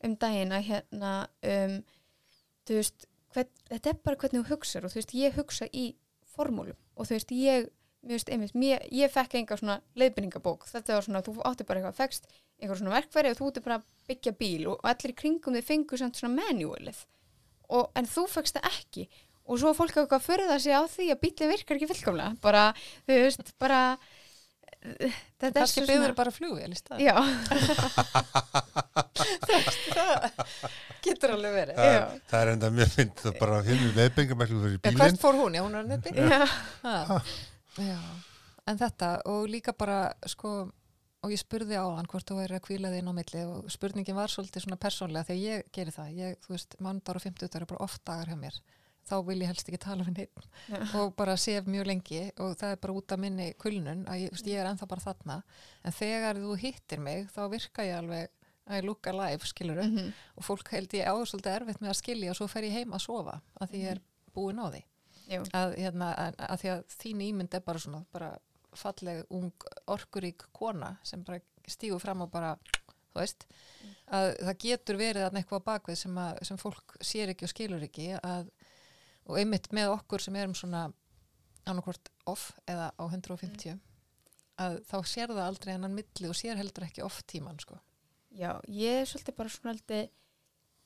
[0.06, 1.80] um daginn að hérna um,
[2.68, 5.88] þú veist hvern, þetta er bara hvernig þú hugsar og þú veist ég hugsa í
[6.36, 7.70] formúlum og þú veist ég
[8.14, 12.00] veist, einmitt, mér, ég fekk enga svona leiðbynningabók, þetta var svona, þú átti bara eitthvað
[12.04, 12.28] fekst
[12.62, 15.56] einhver svona verkfæri og þú átti bara að byggja bíl og, og allir í kringum
[15.58, 17.00] þið fengu samt svona manualið
[17.70, 19.08] og, en þú fekst það ekki
[19.46, 22.64] og svo fólk eitthvað að förða sig á því að bílinn virkar ekki fullkomlega bara,
[23.10, 23.82] þú veist, bara
[24.86, 26.32] þetta er Kannski byggður bara
[26.78, 27.02] stað.
[27.02, 27.16] já,
[31.06, 31.76] Getur alveg verið.
[31.78, 31.98] það, Já.
[32.02, 35.58] er- það er enda mjög fyndið það bara fyrir En bílinn hvert fór hún?
[35.58, 36.12] Já, hún er nefni.
[37.78, 38.00] Já,
[38.68, 40.72] en þetta og líka bara sko
[41.26, 43.70] og ég spurði á hann hvort þú væri að kvíla þig inn á milli og
[43.74, 47.56] spurningin var svolítið svona persónlega þegar ég geri það, ég, þú veist, mandar og 50
[47.58, 48.60] eru bara oft dagar hjá mér
[49.06, 50.80] þá vil ég helst ekki tala við neitt já.
[51.02, 54.32] og bara sef mjög lengi og það er bara út af minni kulnun að ég,
[54.34, 55.36] veist, ég er ennþá bara þarna
[55.86, 58.30] en þegar þú hittir mig þá virka ég alveg
[58.66, 60.08] að ég look alive, skilur Mhm.
[60.38, 62.94] og fólk held ég áður svolítið erfitt með að skilja og svo fer ég heim
[62.98, 64.02] að sofa að því ég er
[64.34, 64.82] búin á því.
[65.30, 68.32] Að, hérna, að, að því að þín ímynd er bara svona bara
[68.76, 71.40] falleg, ung, orkurík kona sem bara
[71.72, 72.54] stígur fram og bara
[73.16, 73.46] þú veist,
[74.12, 77.88] að það getur verið að á bakvið sem, að, sem fólk sér ekki og skilur
[77.88, 78.52] ekki að,
[79.26, 80.90] og einmitt með okkur sem erum svona
[81.66, 83.80] annarkvort off eða á 150
[84.62, 87.80] að þá sér það aldrei hennan milli og sér heldur ekki off tíman sko.
[88.36, 90.02] Já, ég er svolítið bara svona aldrei,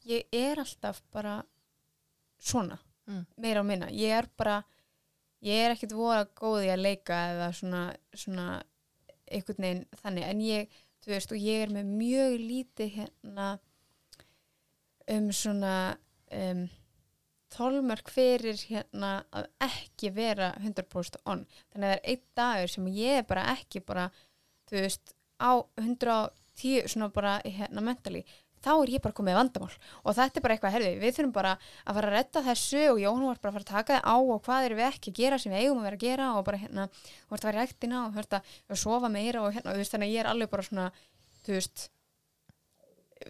[0.10, 1.40] ég er alltaf bara
[2.40, 2.78] svona,
[3.10, 3.24] Mm.
[3.42, 3.90] meira og minna.
[3.90, 4.60] Ég er bara,
[5.46, 7.84] ég er ekkert voða góð í að leika eða svona,
[8.14, 8.50] svona
[9.30, 13.48] einhvern veginn þannig, en ég, þú veist, og ég er með mjög lítið hérna
[15.10, 15.76] um svona
[16.38, 16.68] um,
[17.50, 21.46] tólmörk fyrir hérna að ekki vera 100% on.
[21.74, 24.10] Þannig að það er einn dagur sem ég er bara ekki bara,
[24.70, 25.52] þú veist, á
[25.82, 28.22] 110 svona bara hérna mentally
[28.64, 29.72] þá er ég bara komið vandamál.
[30.04, 31.54] Og þetta er bara eitthvað, herði, við þurfum bara
[31.86, 34.16] að fara að redda þessu og Jón var bara að fara að taka þið á
[34.20, 36.44] og hvað erum við ekki að gera sem við eigum að vera að gera og
[36.50, 36.88] bara hérna,
[37.30, 39.78] þú ert að vera í ektina og þú ert að sofa meira og hérna, þú
[39.84, 40.92] veist, þannig að ég er alveg bara svona,
[41.46, 41.90] þú veist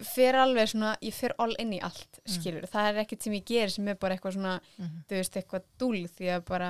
[0.06, 3.44] fer alveg svona, ég fer all inn í allt, skilur, það er ekkert sem ég
[3.48, 5.00] ger sem er bara eitthvað svona, Mhm.
[5.10, 6.68] þú veist, eitthvað dúl því að bara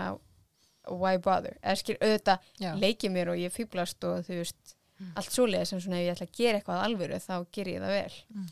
[0.88, 2.38] why bother, eða skil, auðvitað
[2.80, 5.12] leikið mér og ég fýblast og þú veist, Mm.
[5.16, 7.80] allt svoleiðis sem svona ef ég ætla að gera eitthvað að alvöru þá ger ég
[7.80, 8.44] það vel.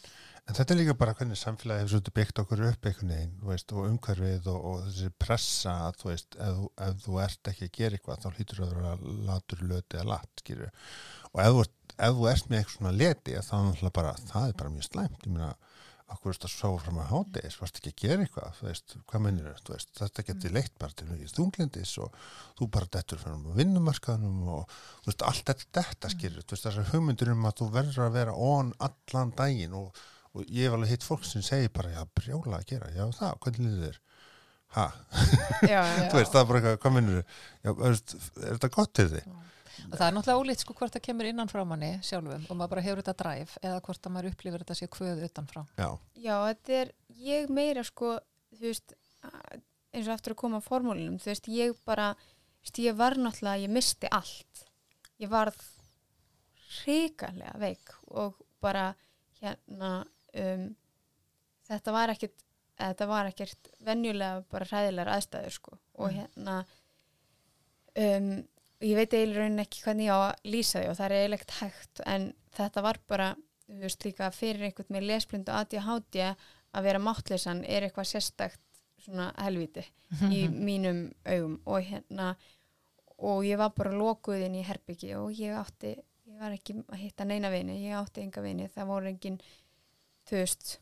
[0.48, 3.72] En þetta er líka bara hvernig samfélagi hefur svolítið byggt okkur upp einhvern veginn, veist,
[3.76, 7.66] og umhverfið og, og þessi pressa að, þú veist, ef, þú- ef þú ert ekki
[7.68, 8.94] að gera eitthvað, þá hlýtur þú að vera
[9.28, 10.70] latur, löti eða latt, skýrur.
[11.34, 11.76] Og ef þú, ert,
[12.08, 15.20] ef þú ert með eitthvað svona leti, þá er bara, það er bara mjög slæmt.
[15.28, 15.50] Ég meina,
[16.08, 18.94] akkur veist að sofa fram að hátis, varst ekki að gera eitthvað, þú veist,
[19.66, 22.16] þú veist, þetta geti leitt bara til mikið þunglindis og
[22.58, 26.90] þú bara dettur fram á vinnumarkaðnum og þú veist, allt þetta þetta skilur, þú þessar
[26.94, 30.02] hugmyndir um að þú verður að vera on allan daginn og,
[30.32, 33.36] og ég hef alveg hitt fólk sem segir bara, já, brjála að gera, já, það,
[33.44, 34.00] hvernig liður þér?
[34.78, 34.86] Ha,
[35.64, 36.08] já, já.
[36.10, 39.22] þú veist, það er bara eitthvað, hvað já, þú veist, er þetta gott til því?
[39.86, 42.72] Og það er náttúrulega ólít sko hvort það kemur innan frá manni sjálfum og maður
[42.74, 45.64] bara hefur þetta dræf eða hvort að maður upplifir þetta sé kvöð utanfrá.
[45.78, 48.16] Já, Já, þetta er, ég meira sko,
[48.56, 48.96] þú veist,
[49.92, 52.12] eins og aftur að koma að formúlinum, þú veist, ég bara,
[52.58, 54.64] þú veist, ég var náttúrulega, ég misti allt.
[55.18, 55.58] Ég varð
[56.82, 58.90] hrikalega veik og bara
[59.40, 60.02] hérna,
[60.34, 60.68] um,
[61.68, 62.44] þetta var ekkert,
[62.78, 66.60] þetta var ekkert venjulega bara hræðilegar aðstæður sko og hérna,
[67.98, 68.30] um,
[68.84, 71.54] ég veit eiginlega raunin ekki hvernig ég á að lýsa því og það er eiginlegt
[71.58, 73.28] hægt en þetta var bara,
[73.66, 78.62] þú veist líka fyrir einhvern með lesblindu ADHD að vera máttleysan er eitthvað sérstakt
[79.02, 79.84] svona helviti
[80.30, 81.58] í mínum augum.
[81.66, 82.34] Og hérna
[83.18, 85.96] og ég var bara lokuð inn í herbyggi og ég átti,
[86.28, 88.68] ég var ekki að hitta neina vini, ég átti enga vini.
[88.70, 89.40] Það voru engin,
[90.28, 90.76] þú veist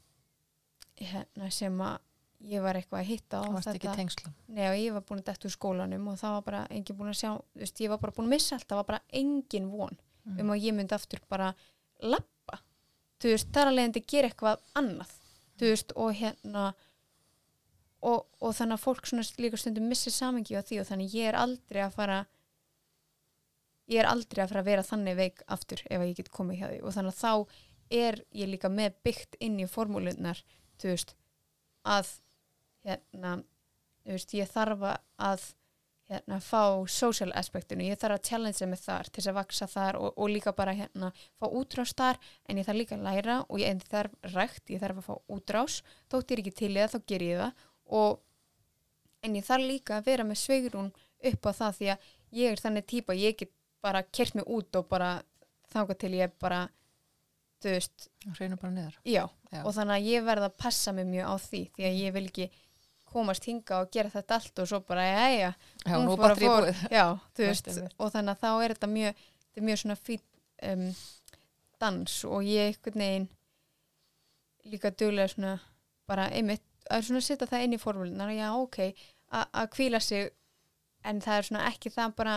[1.00, 2.02] hérna sem að
[2.40, 3.40] ég var eitthvað að hitta
[3.74, 4.34] ekki tengslum?
[4.48, 7.08] Nei og ég var búin að detta úr skólanum og það var bara engin búin
[7.12, 9.96] að sjá, veist, ég var bara búin að missa allt, það var bara engin von
[10.26, 10.40] Mhm.
[10.40, 11.54] um að ég myndi aftur bara
[12.02, 12.58] lappa,
[13.20, 15.12] þú veist, þar að leiðandi gera eitthvað annað,
[15.58, 16.74] þú veist, og hérna
[18.02, 21.28] og, og þannig að fólk svona líka stundum missi samengi á því og þannig ég
[21.30, 22.18] er aldrei að fara
[23.88, 26.58] ég er aldrei að fara að vera þannig veik aftur ef að ég get komið
[26.60, 26.78] hjá því.
[26.82, 27.32] Og þannig að þá
[28.02, 30.40] er ég líka með byggt inn í formúlunar,
[30.82, 31.14] þú veist
[31.86, 32.08] að
[32.86, 33.36] hérna,
[34.06, 35.46] veist, ég þarf að
[36.06, 39.98] hérna, fá social aspektinu, ég þarf að challenge mig þar til þess að vaksa þar
[40.00, 41.10] og, og líka bara hérna,
[41.40, 45.02] fá útrás þar, en ég þarf líka að læra og ég þarf rækt, ég þarf
[45.02, 45.80] að fá útrás.
[46.12, 47.66] Þótt ég er ekki til í það, þá ger ég það.
[47.96, 50.92] Og en ég þarf líka að vera með sveigrún
[51.26, 54.78] upp á það því að ég er þannig típa, ég get bara kert mig út
[54.78, 55.10] og bara
[55.72, 56.66] þangað til ég bara
[57.62, 58.98] þú veist, hreinu bara niður.
[59.02, 59.62] Já, Já.
[59.64, 62.24] og þannig að ég verð að passa mig mjög á því því að ég vil
[62.28, 62.48] ekki
[63.12, 65.52] komast hinga og gera þetta allt og svo bara, jæja,
[65.86, 67.04] Já, hún bara batterið fór- já,
[67.36, 70.26] þú veist, og þannig að þá er þetta mjög, þetta er mjög svona fýtt
[70.72, 70.86] um,
[71.80, 73.28] dans og ég einhvern veginn
[74.66, 75.54] líka duglega svona
[76.08, 78.78] bara einmitt, að svona setja það inn í formúlunar, já, ok,
[79.36, 80.30] að kvíla sig
[81.06, 82.36] en það er svona ekki það bara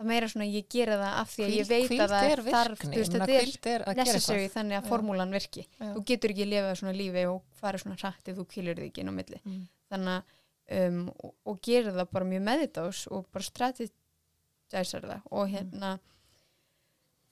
[0.00, 2.84] það meira svona ég gera það af því að ég veit að það er þarf,
[2.86, 4.54] þú veist, þetta er að necessary eitthvað.
[4.56, 4.88] þannig að Já.
[4.88, 5.64] formúlan virki.
[5.76, 5.90] Já.
[5.96, 9.12] þú getur ekki lifað svona lífi og fara svona hrætt ef þú kýlur þig inn
[9.12, 9.40] á milli.
[9.44, 9.66] Mm.
[9.90, 10.36] Þannig
[10.70, 15.54] um, og, og gerir það bara mjög meðvitaðs og bara strategæsar það og Mm.
[15.56, 15.92] hérna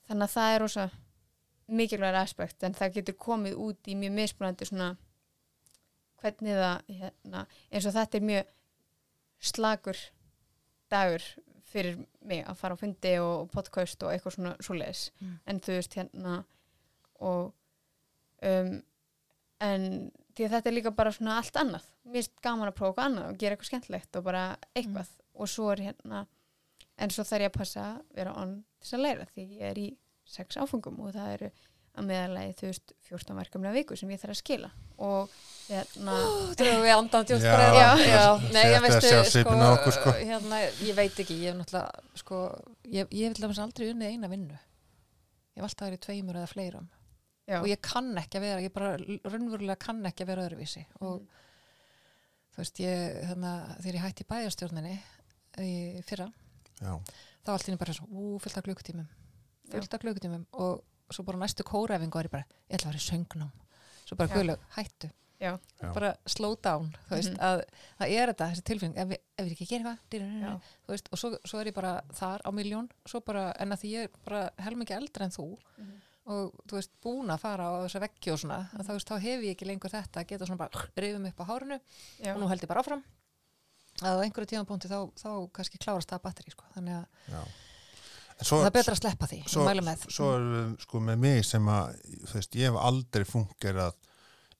[0.09, 0.87] þannig að það er rosa
[1.69, 4.87] mikilvægur aspekt en það getur komið út í mjög mismunandi svona
[6.19, 8.49] hvernig það hérna, eins og þetta er mjög
[9.39, 9.99] slagur
[10.91, 11.23] dagur
[11.69, 15.35] fyrir mig að fara á fundi og podcast og eitthvað svona svoleiðis Mm.
[15.45, 16.43] en þú veist hérna
[17.19, 17.53] og
[18.41, 18.73] um,
[19.61, 21.87] en því að þetta er líka bara svona allt annað.
[22.07, 25.15] Mér finnst gaman að prófa eitthvað annað og gera eitthvað skemmtilegt og bara eitthvað.
[25.39, 26.21] Og svo er hérna
[26.99, 29.65] en svo þarf ég að passa að vera on til þess að læra því ég
[29.69, 29.89] er í
[30.29, 31.49] sex áfengum og það eru
[31.99, 34.69] að meðalagi þú veist 14 verkefni viku sem ég þarf að skila.
[35.03, 35.33] Og
[35.67, 36.15] hérna
[36.59, 40.13] Drögum við andan Já, bara já, já, þið nei, ég veistu, sko, á okkur, sko.
[40.19, 42.39] hérna, ég veit ekki, ég hef náttúrulega, sko,
[42.85, 44.61] ég, ég hef til dæmis aldrei unnið eina vinnu.
[45.57, 46.87] Ég hef alltaf verið tveimur eða fleirum
[47.49, 50.85] já, og ég kann ekki að vera, ég bara raunverulega kann ekki að vera öðruvísi.
[51.01, 51.21] Og
[52.53, 54.95] þú veist, ég, þannig að þegar ég hætti bæjarstjórninni
[55.65, 55.73] í
[56.07, 56.27] fyrra,
[56.79, 56.93] já,
[57.43, 59.07] þá allt í henni bara svo, ú, fullt af klukkutímum,
[59.73, 60.43] fullt af klukkutímum.
[60.59, 60.83] Og
[61.13, 63.51] svo bara næstu kórafingu var ég bara, ég ætla að vera í söngnám,
[64.05, 64.35] svo bara Já.
[64.37, 65.09] guðlaug, hættu.
[65.39, 65.53] Já,
[65.95, 67.39] bara slow down þú veist, Mhm.
[67.39, 67.61] að
[68.01, 70.61] það er þetta, þessi tilfinning ef ef við ekki gera eitthvað
[71.13, 74.03] og svo, svo er ég bara þar á miljón, svo bara, en að því ég
[74.03, 76.01] er bara helmingi eldri en þú Mhm.
[76.29, 79.25] Og þú veist, búin að fara á þessa veggi og svona, að þá, veist, þá
[79.25, 82.41] hef ég ekki lengur þetta að geta svona bara rifum upp á hárinu já, og
[82.41, 83.01] nú held ég bara áfram
[83.99, 86.67] að á einhverju tíðanbúndi þá, þá kannski klárast það batteri sko.
[86.75, 87.49] þannig að
[88.45, 91.41] svo, það er betra að sleppa því svo, með svo er við sko með mig
[91.47, 91.97] sem að
[92.29, 93.97] þú veist, ég hef aldrei fungerað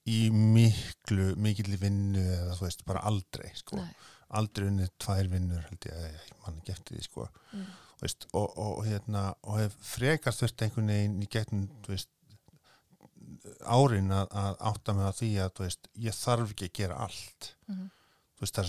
[0.10, 3.78] í miklu, mikill vinnu eða þú veist, bara aldrei sko.
[3.78, 3.92] Nei.
[4.30, 7.28] Aldrei unnið tvær vinnur held ég, að ég mann ekki eftir því sko.
[7.54, 7.68] Mm.
[8.00, 11.28] Veist, og, og, hérna, og hef frekast þurft einhvern veginn í
[11.96, 12.12] veist,
[13.68, 17.50] árin að, að átta mig á því að veist, ég þarf ekki að gera allt
[17.70, 17.90] Mhm.
[18.40, 18.60] þú veist,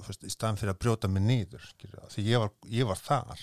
[0.00, 1.22] þú veist, í staðan fyrir að brjóta mig
[1.74, 3.42] skilur, því ég var, ég var þar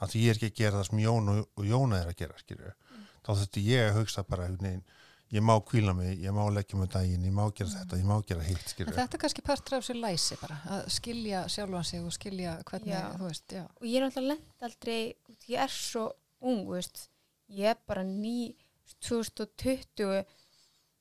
[0.00, 2.16] að því ég er ekki að gera það sem Jón og, og Jóna er að
[2.22, 2.74] gera skilur,
[3.20, 4.84] þá þetta ég að hugsa bara veginn,
[5.32, 7.76] ég má kvíla mig, ég má leggja mig daginn, ég má gera Mm.
[7.78, 11.44] þetta, ég má gera hitt, þetta er kannski partur af sér læsi bara, að skilja
[11.48, 13.12] sjálfan sig og skilja hvernig, Já.
[13.18, 13.62] þú veist, já.
[13.64, 15.14] og ég er alltaf lent aldrei
[15.48, 16.12] ég er svo
[16.42, 17.08] ung þú veist.
[17.50, 18.54] ég er bara ný
[19.00, 20.24] 2020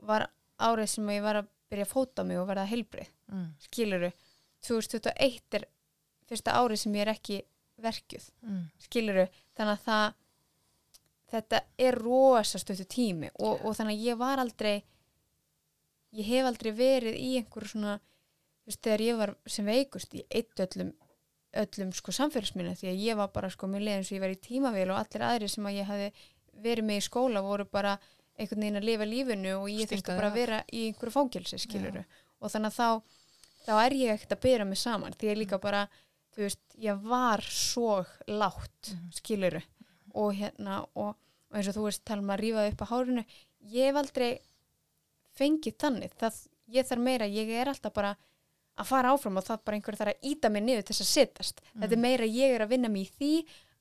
[0.07, 0.27] var
[0.59, 3.53] árið sem ég var að byrja að fóta mig og verða heilbrið Mm.
[3.61, 4.11] skiluru
[4.65, 5.65] 2021 er
[6.27, 7.41] fyrsta árið sem ég er ekki
[7.81, 8.69] verkjuð Mm.
[8.79, 10.13] skiluru þannig að það
[11.31, 14.75] þetta er rosa stöttu tími og, og þannig að ég var aldrei
[16.17, 17.97] ég hef aldrei verið í einhverju svona
[18.65, 20.93] veist, þegar ég var sem veikust í eitt öllum
[21.59, 24.41] öllum sko samfélagsminna því að ég var bara sko mér leiðin sem ég var í
[24.45, 26.09] tímavél og allir aðri sem að ég hafi
[26.65, 27.95] verið með í skóla voru bara
[28.39, 32.03] einhvern veginn að lifa lífinu og ég þurfti bara að vera í einhverju fangilsi skiluru
[32.39, 33.17] og þannig að þá
[33.65, 35.81] þá er ég ekkert að byrja mig saman því ég líka bara,
[36.35, 37.97] þú veist, ég var svo
[38.29, 39.09] látt, Mhm.
[39.17, 39.61] skiluru
[40.13, 41.15] og hérna og,
[41.49, 43.25] og eins og þú veist tala um að rífa upp á hárinu.
[43.73, 44.31] Ég hef aldrei
[45.39, 46.15] fengið þannig.
[46.19, 46.41] Það,
[46.75, 48.15] ég þarf meira, ég er alltaf bara
[48.79, 51.11] að fara áfram og það bara einhver þarf að íta mig niður til þess að
[51.11, 53.31] sittast þetta er meira ég er að vinna mig í því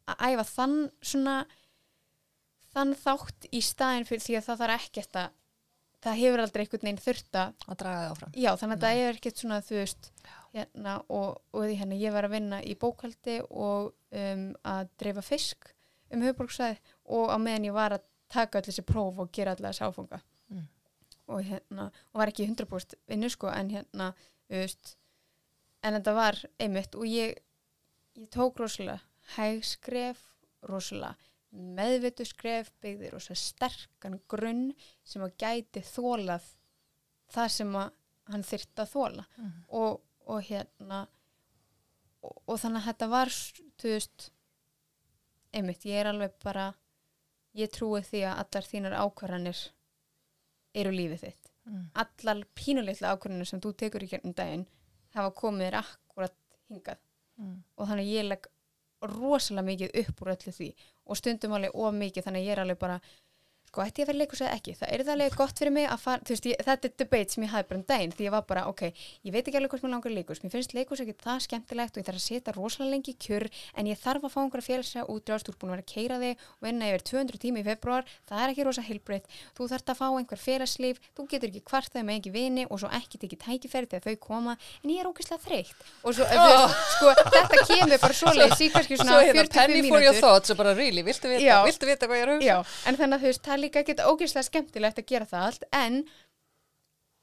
[0.09, 0.79] að æfa þann
[1.13, 1.35] svona
[2.73, 5.37] þann þátt í staðin fyrir því að það þarf ekkert að
[5.99, 8.35] það hefur aldrei einhvern veginn þurft að Að draga það áfram.
[8.39, 10.11] Já, þannig að það er ekkert svona, þú veist,
[10.55, 15.25] hérna, og, og því hérna, ég var að vinna í bókaldi og um, að dreifa
[15.27, 15.73] fisk
[16.15, 16.79] um höfuborgsæði
[17.17, 20.21] og á meðan ég var að taka allir þessi próf og gera allir þessi áfanga.
[20.53, 20.65] Mm.
[21.29, 24.11] Og hérna, og var ekki 100% vinnu, sko, en hérna,
[24.49, 24.95] veist,
[25.85, 27.39] en þetta var einmitt og ég,
[28.19, 29.01] ég tók rosalega
[29.37, 30.21] hægskref,
[30.69, 31.15] rosalega
[31.53, 34.67] meðvitu skref, byggði rosalega sterkan grunn
[35.09, 36.45] sem að gæti þólað
[37.33, 37.95] það sem að
[38.29, 39.53] hann þyrfti að þóla Mm.
[39.69, 40.99] og, og hérna
[42.23, 43.33] og, og þannig að þetta var
[43.81, 44.29] þú veist
[45.53, 46.75] einmitt, ég er alveg bara
[47.59, 49.63] ég trúi því að allar þínar ákvarðanir
[50.75, 51.91] eru lífið þitt Mm.
[52.01, 54.63] allar pínulitla ákvarðanir sem þú tekur í gernum daginn
[55.13, 56.35] hafa komið þér akkurat
[56.71, 56.99] hingað
[57.39, 57.63] Mm.
[57.77, 58.47] og þannig ég legg
[59.03, 60.69] rosalega mikið upp úr öllu því
[61.07, 63.01] og stundum alveg of mikið þannig ég er alveg bara
[63.69, 64.75] sko, ætti ég að vera leikus eða ekki?
[64.79, 67.35] Það er það alveg gott fyrir mig að fara, þú veist, ég, þetta er debate
[67.35, 68.83] sem ég hafði bara um daginn, því ég var bara, ok,
[69.29, 72.03] ég veit ekki alveg hvort mér langar leikus, mér finnst leikus ekki það skemmtilegt og
[72.03, 73.47] ég þarf að setja rosalega lengi kjör
[73.79, 76.21] en ég þarf að fá einhverja félagslega útrást, þú ert búin að vera að keira
[76.23, 79.93] þig og vinna yfir 200 tíma í februar, það er ekki rosa heilbreytt, þú þarf
[79.93, 83.43] að fá einhver félagslíf, þú getur ekki kvartaði með ekki vini og svo ekki tekið
[83.45, 86.77] tækifæri þegar þau koma, en ég er ógeðslega þreytt og svo, oh.
[86.95, 90.21] sko, þetta kemur bara svoleiðis í kannski svona Svo hérna, 45 penny for your mínútur.
[90.25, 92.49] thoughts og bara really, viltu vita, viltu vita hvað ég er að hugsa?
[92.49, 95.69] Já, en þannig að þú veist, er líka ekkert ógeðslega skemmtilegt að gera það allt,
[95.75, 96.01] en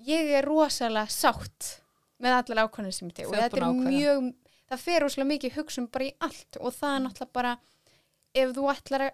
[0.06, 1.76] ég er rosalega sátt
[2.24, 3.94] með allar ákvæmlega sem ég teg og þetta er ákveða.
[3.96, 4.32] mjög,
[4.72, 7.54] það fer rosalega mikið hugsun bara í allt og það er náttúrulega bara
[8.36, 9.14] ef þú ætlar að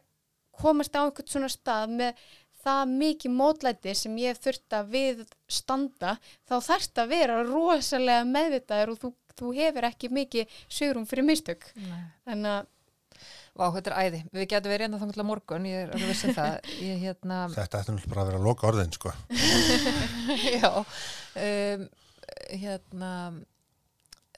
[0.62, 2.26] komast á einhvern svona stað með
[2.62, 8.94] það mikið mótlæti sem ég þurft að við standa, þá þarft að vera rosalega meðvitaður
[8.94, 11.66] og þú, þú hefur ekki mikið sigurum fyrir mistök.
[11.80, 12.04] Nei.
[12.28, 12.70] Þannig að
[13.52, 14.20] Vá, þetta er æði.
[14.32, 16.70] Við getum verið enda þannig til morgun, ég er alveg vissið það.
[16.88, 19.14] Ég hérna, Þetta ætti náttúrulega bara að vera að loka orðin, sko.
[20.56, 20.70] já,
[21.46, 21.88] um,
[22.64, 23.14] hérna,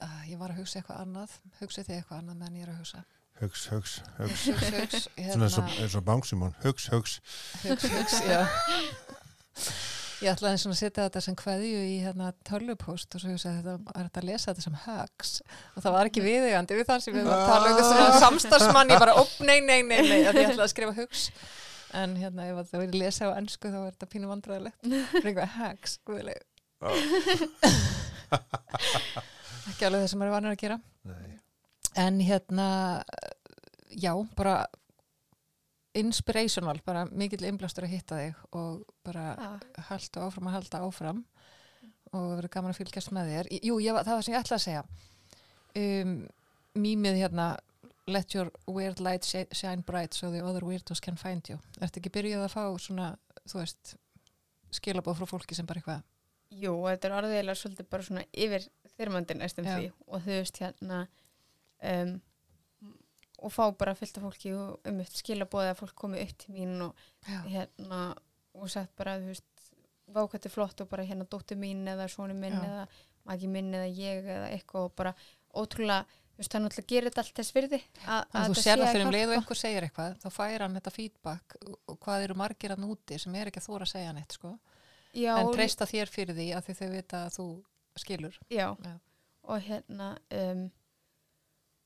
[0.02, 2.80] að, ég var að hugsa eitthvað annað, hugsið þið eitthvað annað meðan ég er að
[2.82, 3.04] hugsa.
[3.40, 4.46] Hugs, hugs, hugs.
[4.46, 6.56] Hugs, hugs, Svona eins og, hérna, eins og Bangsimón.
[6.62, 7.18] Hugs, hugs.
[7.64, 8.42] hugs, hugs, já.
[10.24, 13.74] Ég ætlaði svona að setja þetta sem kveðju í hérna tölvupóst og svo hugsaði þetta,
[13.92, 15.30] er þetta að lesa þetta sem hugs?
[15.74, 18.92] Og það var ekki viðegandi við þar sem við varum að tala um svona samstarfsmann,
[18.94, 21.20] ég bara, upp, nei, nei, nei, nei, að ég ætlaði að skrifa hugs.
[22.00, 25.28] En hérna ef það verið lesa á ennsku þá er þetta pínu vandræðilegt það er
[25.28, 26.40] eitthvað hugs, guðileg
[29.70, 30.78] ekki alveg það sem maður er vanur að gera.
[31.08, 31.30] Nei.
[32.02, 32.68] en hérna
[33.94, 34.64] já, bara
[35.94, 41.20] inspirational, bara mikill innblastur að hitta þig og bara að, halda áfram að halda áfram
[42.14, 43.50] og verður gaman að fylgjast með þér.
[43.66, 44.82] Jú, ég, það var sem ég ætla að segja.
[45.74, 46.16] Um,
[46.74, 47.52] Mýmið hérna
[48.06, 51.56] Let your weird light shi- shine bright so the other weirdos can find you.
[51.80, 53.06] Ertu ekki byrjuð að fá svona,
[53.48, 53.94] þú veist
[54.74, 56.02] skilabóð frá fólki sem bara eitthvað?
[56.54, 58.66] Jú, þetta er orðiðilega svolítið bara svona yfir
[58.98, 59.76] þyrmandi næstum Já.
[59.78, 59.88] því.
[60.10, 60.98] Og þú veist hérna
[61.80, 62.12] um,
[63.38, 66.54] og fá bara fyllt af fólki og um eitt skilabóði að fólk komi upp til
[66.54, 66.94] mín og
[67.28, 68.02] Já, hérna
[68.54, 69.44] og sagt bara, þú veist,
[70.14, 72.64] vákvætti flott og bara hérna dóttir mín eða svona minn Já.
[72.68, 72.84] eða
[73.24, 75.14] magi minn eða ég eða eitthvað og bara
[75.54, 76.04] ótrúlega,
[76.34, 78.92] þú veist, það náttúrulega gerir þetta allt þess virði að, þú sér sé það að
[78.92, 79.40] fyrir um leið og hjálpa.
[79.40, 83.34] einhver segir eitthvað þá fær hann þetta feedback og- hvað eru margir að núti sem
[83.34, 84.58] er ekki að þóra að segja neitt sko.
[85.14, 87.48] Já, en treysta þér fyrir því að þau vita að þú
[88.02, 88.94] skilur Já, Já.
[89.44, 90.64] og hérna um,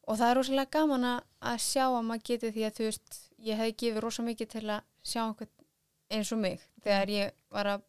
[0.09, 3.59] og það er rosalega gaman að- sjá að maður geti því að þú veist, ég
[3.61, 5.23] hefði gefið rosa mikið til að sjá
[6.11, 7.83] eins og mig þegar ég var að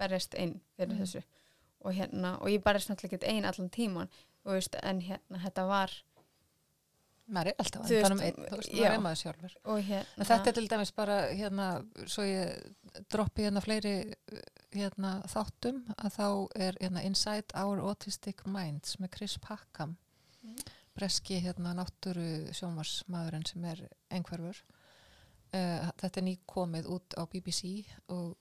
[0.00, 1.00] berjast einn fyrir Mm.
[1.02, 1.22] þessu
[1.84, 4.08] og hérna, og ég berjast náttúrulega ekki einn allan tíman
[4.48, 5.90] veist, en hérna, þetta var
[7.28, 10.52] maður er alltaf veist, andanum einn, veist, maður er maður sjálfur og hérna, þetta er
[10.56, 11.66] til dæmis bara hérna,
[12.08, 12.72] svo ég
[13.12, 14.14] droppi hérna fleiri
[14.72, 19.96] hérna, þáttum að þá er hérna, Inside Our Autistic Minds með Chris Packham
[20.44, 20.54] Mm.
[20.98, 22.26] Breski hérna, náttúru
[22.56, 24.58] sjómarsmaðurinn sem er einhverfur.
[25.48, 28.34] Uh, þetta er nýkomið út á BBC og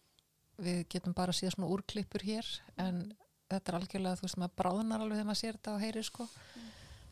[0.60, 2.48] við getum bara síðan svona úrklippur hér
[2.82, 3.06] en
[3.48, 6.28] þetta er algjörlega, þú veist, maður bráðnar alveg þegar maður sér þetta og heyrir sko.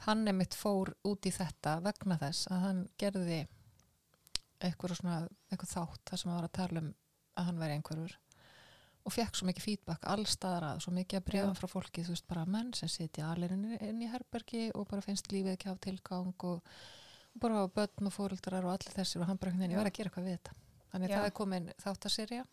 [0.06, 3.40] Hann emitt fór út í þetta vegna þess að hann gerði
[4.66, 5.22] eitthvað svona,
[5.52, 6.92] eitthvað þátt þar sem hann var að tala um
[7.36, 8.18] að hann væri einhverfur
[9.06, 11.44] og fekk svo mikið feedback allstaðar að, svo mikið að Já.
[11.60, 15.02] frá fólki þú veist bara menn sem sitja allir inn, inn í herbergi og bara
[15.06, 16.64] finnst lífið ekki af tilgang og,
[17.36, 20.10] og bara börn og fóreldrar og allir þessir og hann bara ég verð að gera
[20.10, 20.56] eitthvað við þetta
[20.92, 21.16] þannig Já.
[21.16, 22.46] að það er komin þáttaserja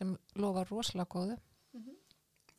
[0.00, 1.38] sem lofar rosalega góðu
[1.72, 1.92] Mhm.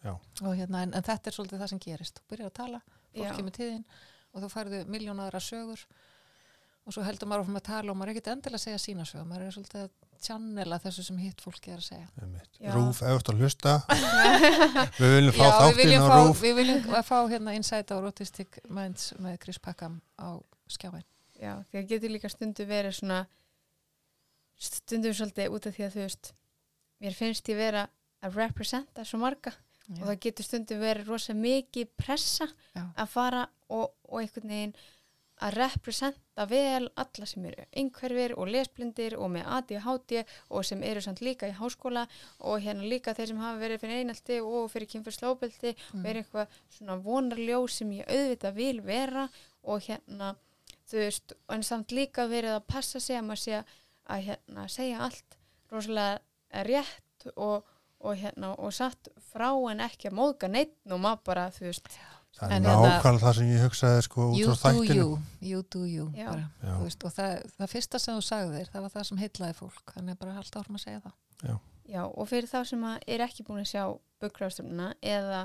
[0.05, 0.13] Já.
[0.15, 2.79] og hérna, en, en þetta er svolítið það sem gerist þú byrjar að tala,
[3.11, 3.83] fólk kemur tíðin
[4.31, 5.83] og þú færðu miljónaðra sögur
[6.81, 9.05] og svo heldur maður áfram að tala og maður er ekkert endilega að segja sína
[9.05, 12.07] sögur maður er svolítið að channela þessu sem hitt fólki er að segja.
[12.61, 12.71] Já.
[12.75, 13.75] Rúf, ert að hlusta
[15.01, 17.93] við viljum fá Já, við þáttinn á fá, Rúf við viljum að fá hérna Insight
[17.93, 20.37] á Autistic Minds með Chris Packham á
[20.69, 21.05] skjáin
[21.41, 23.23] já, því að getur líka stundu verið svona
[24.61, 26.31] stundum svolítið út af því að þú veist
[27.01, 27.87] mér finnst ég vera
[28.21, 29.53] að representa svo marga
[29.91, 32.85] og það getur stundum verið rosa mikið pressa Já.
[32.93, 34.75] að fara og, og einhvern veginn
[35.41, 40.13] að representa vel alla sem eru einhverfir og lesblindir og með ADHD
[40.49, 42.05] og sem eru samt líka í háskóla
[42.39, 45.99] og hérna líka þeir sem hafa verið fyrir einaldi og fyrir kynfyrslóbeldi Mm.
[45.99, 49.27] og er eitthvað svona vonarljó sem ég auðvitað vil vera
[49.63, 50.35] og hérna
[50.91, 53.63] þú veist, en samt líka verið að passa sig að maður sé
[54.11, 55.37] að hérna segja allt
[55.71, 56.19] rosalega
[56.67, 57.63] rétt og,
[58.01, 61.87] og hérna og satt frá en ekki að móðga neitt og maður bara, þú veist
[62.39, 64.95] það En er hérna- nákvæmlega það sem ég hugsaði sko út You frá do þættinu
[64.95, 65.09] you,
[65.41, 66.25] you do you Já.
[66.29, 66.73] bara, Já.
[66.77, 69.85] þú veist, og það, það fyrsta sem þú sagðir það var það sem heitlaði fólk
[69.95, 71.13] þannig bara halda áfram að segja það
[71.91, 73.83] Já, og fyrir þá sem að er ekki búin að sjá
[74.21, 75.41] buggrafstöfnuna eða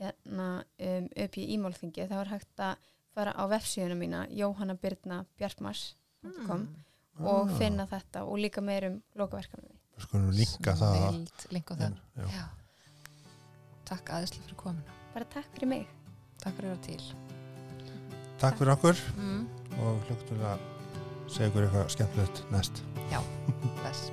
[0.00, 0.48] hérna
[0.80, 2.74] um, upp í ímálþingi þá er hægt að
[3.12, 6.62] fara á vefsíðuna mína johannabirnabjartmars.com
[7.20, 7.56] og Ah.
[7.58, 9.74] finna þetta og líka meir um lokaverkefni.
[9.98, 12.24] Við skulum líka það Snild, link á það Já.
[12.32, 12.44] Já.
[13.84, 14.82] Takk aðeinslega fyrir komuna
[15.14, 15.86] Bara takk fyrir mig.
[16.40, 17.00] Takk fyrir að til.
[18.40, 19.04] Takk fyrir okkur.
[19.18, 19.46] Mm.
[19.80, 20.64] og hlugtum að
[21.30, 22.82] segja ykkur eitthvað skemmtilegt næst.
[23.80, 24.10] Bless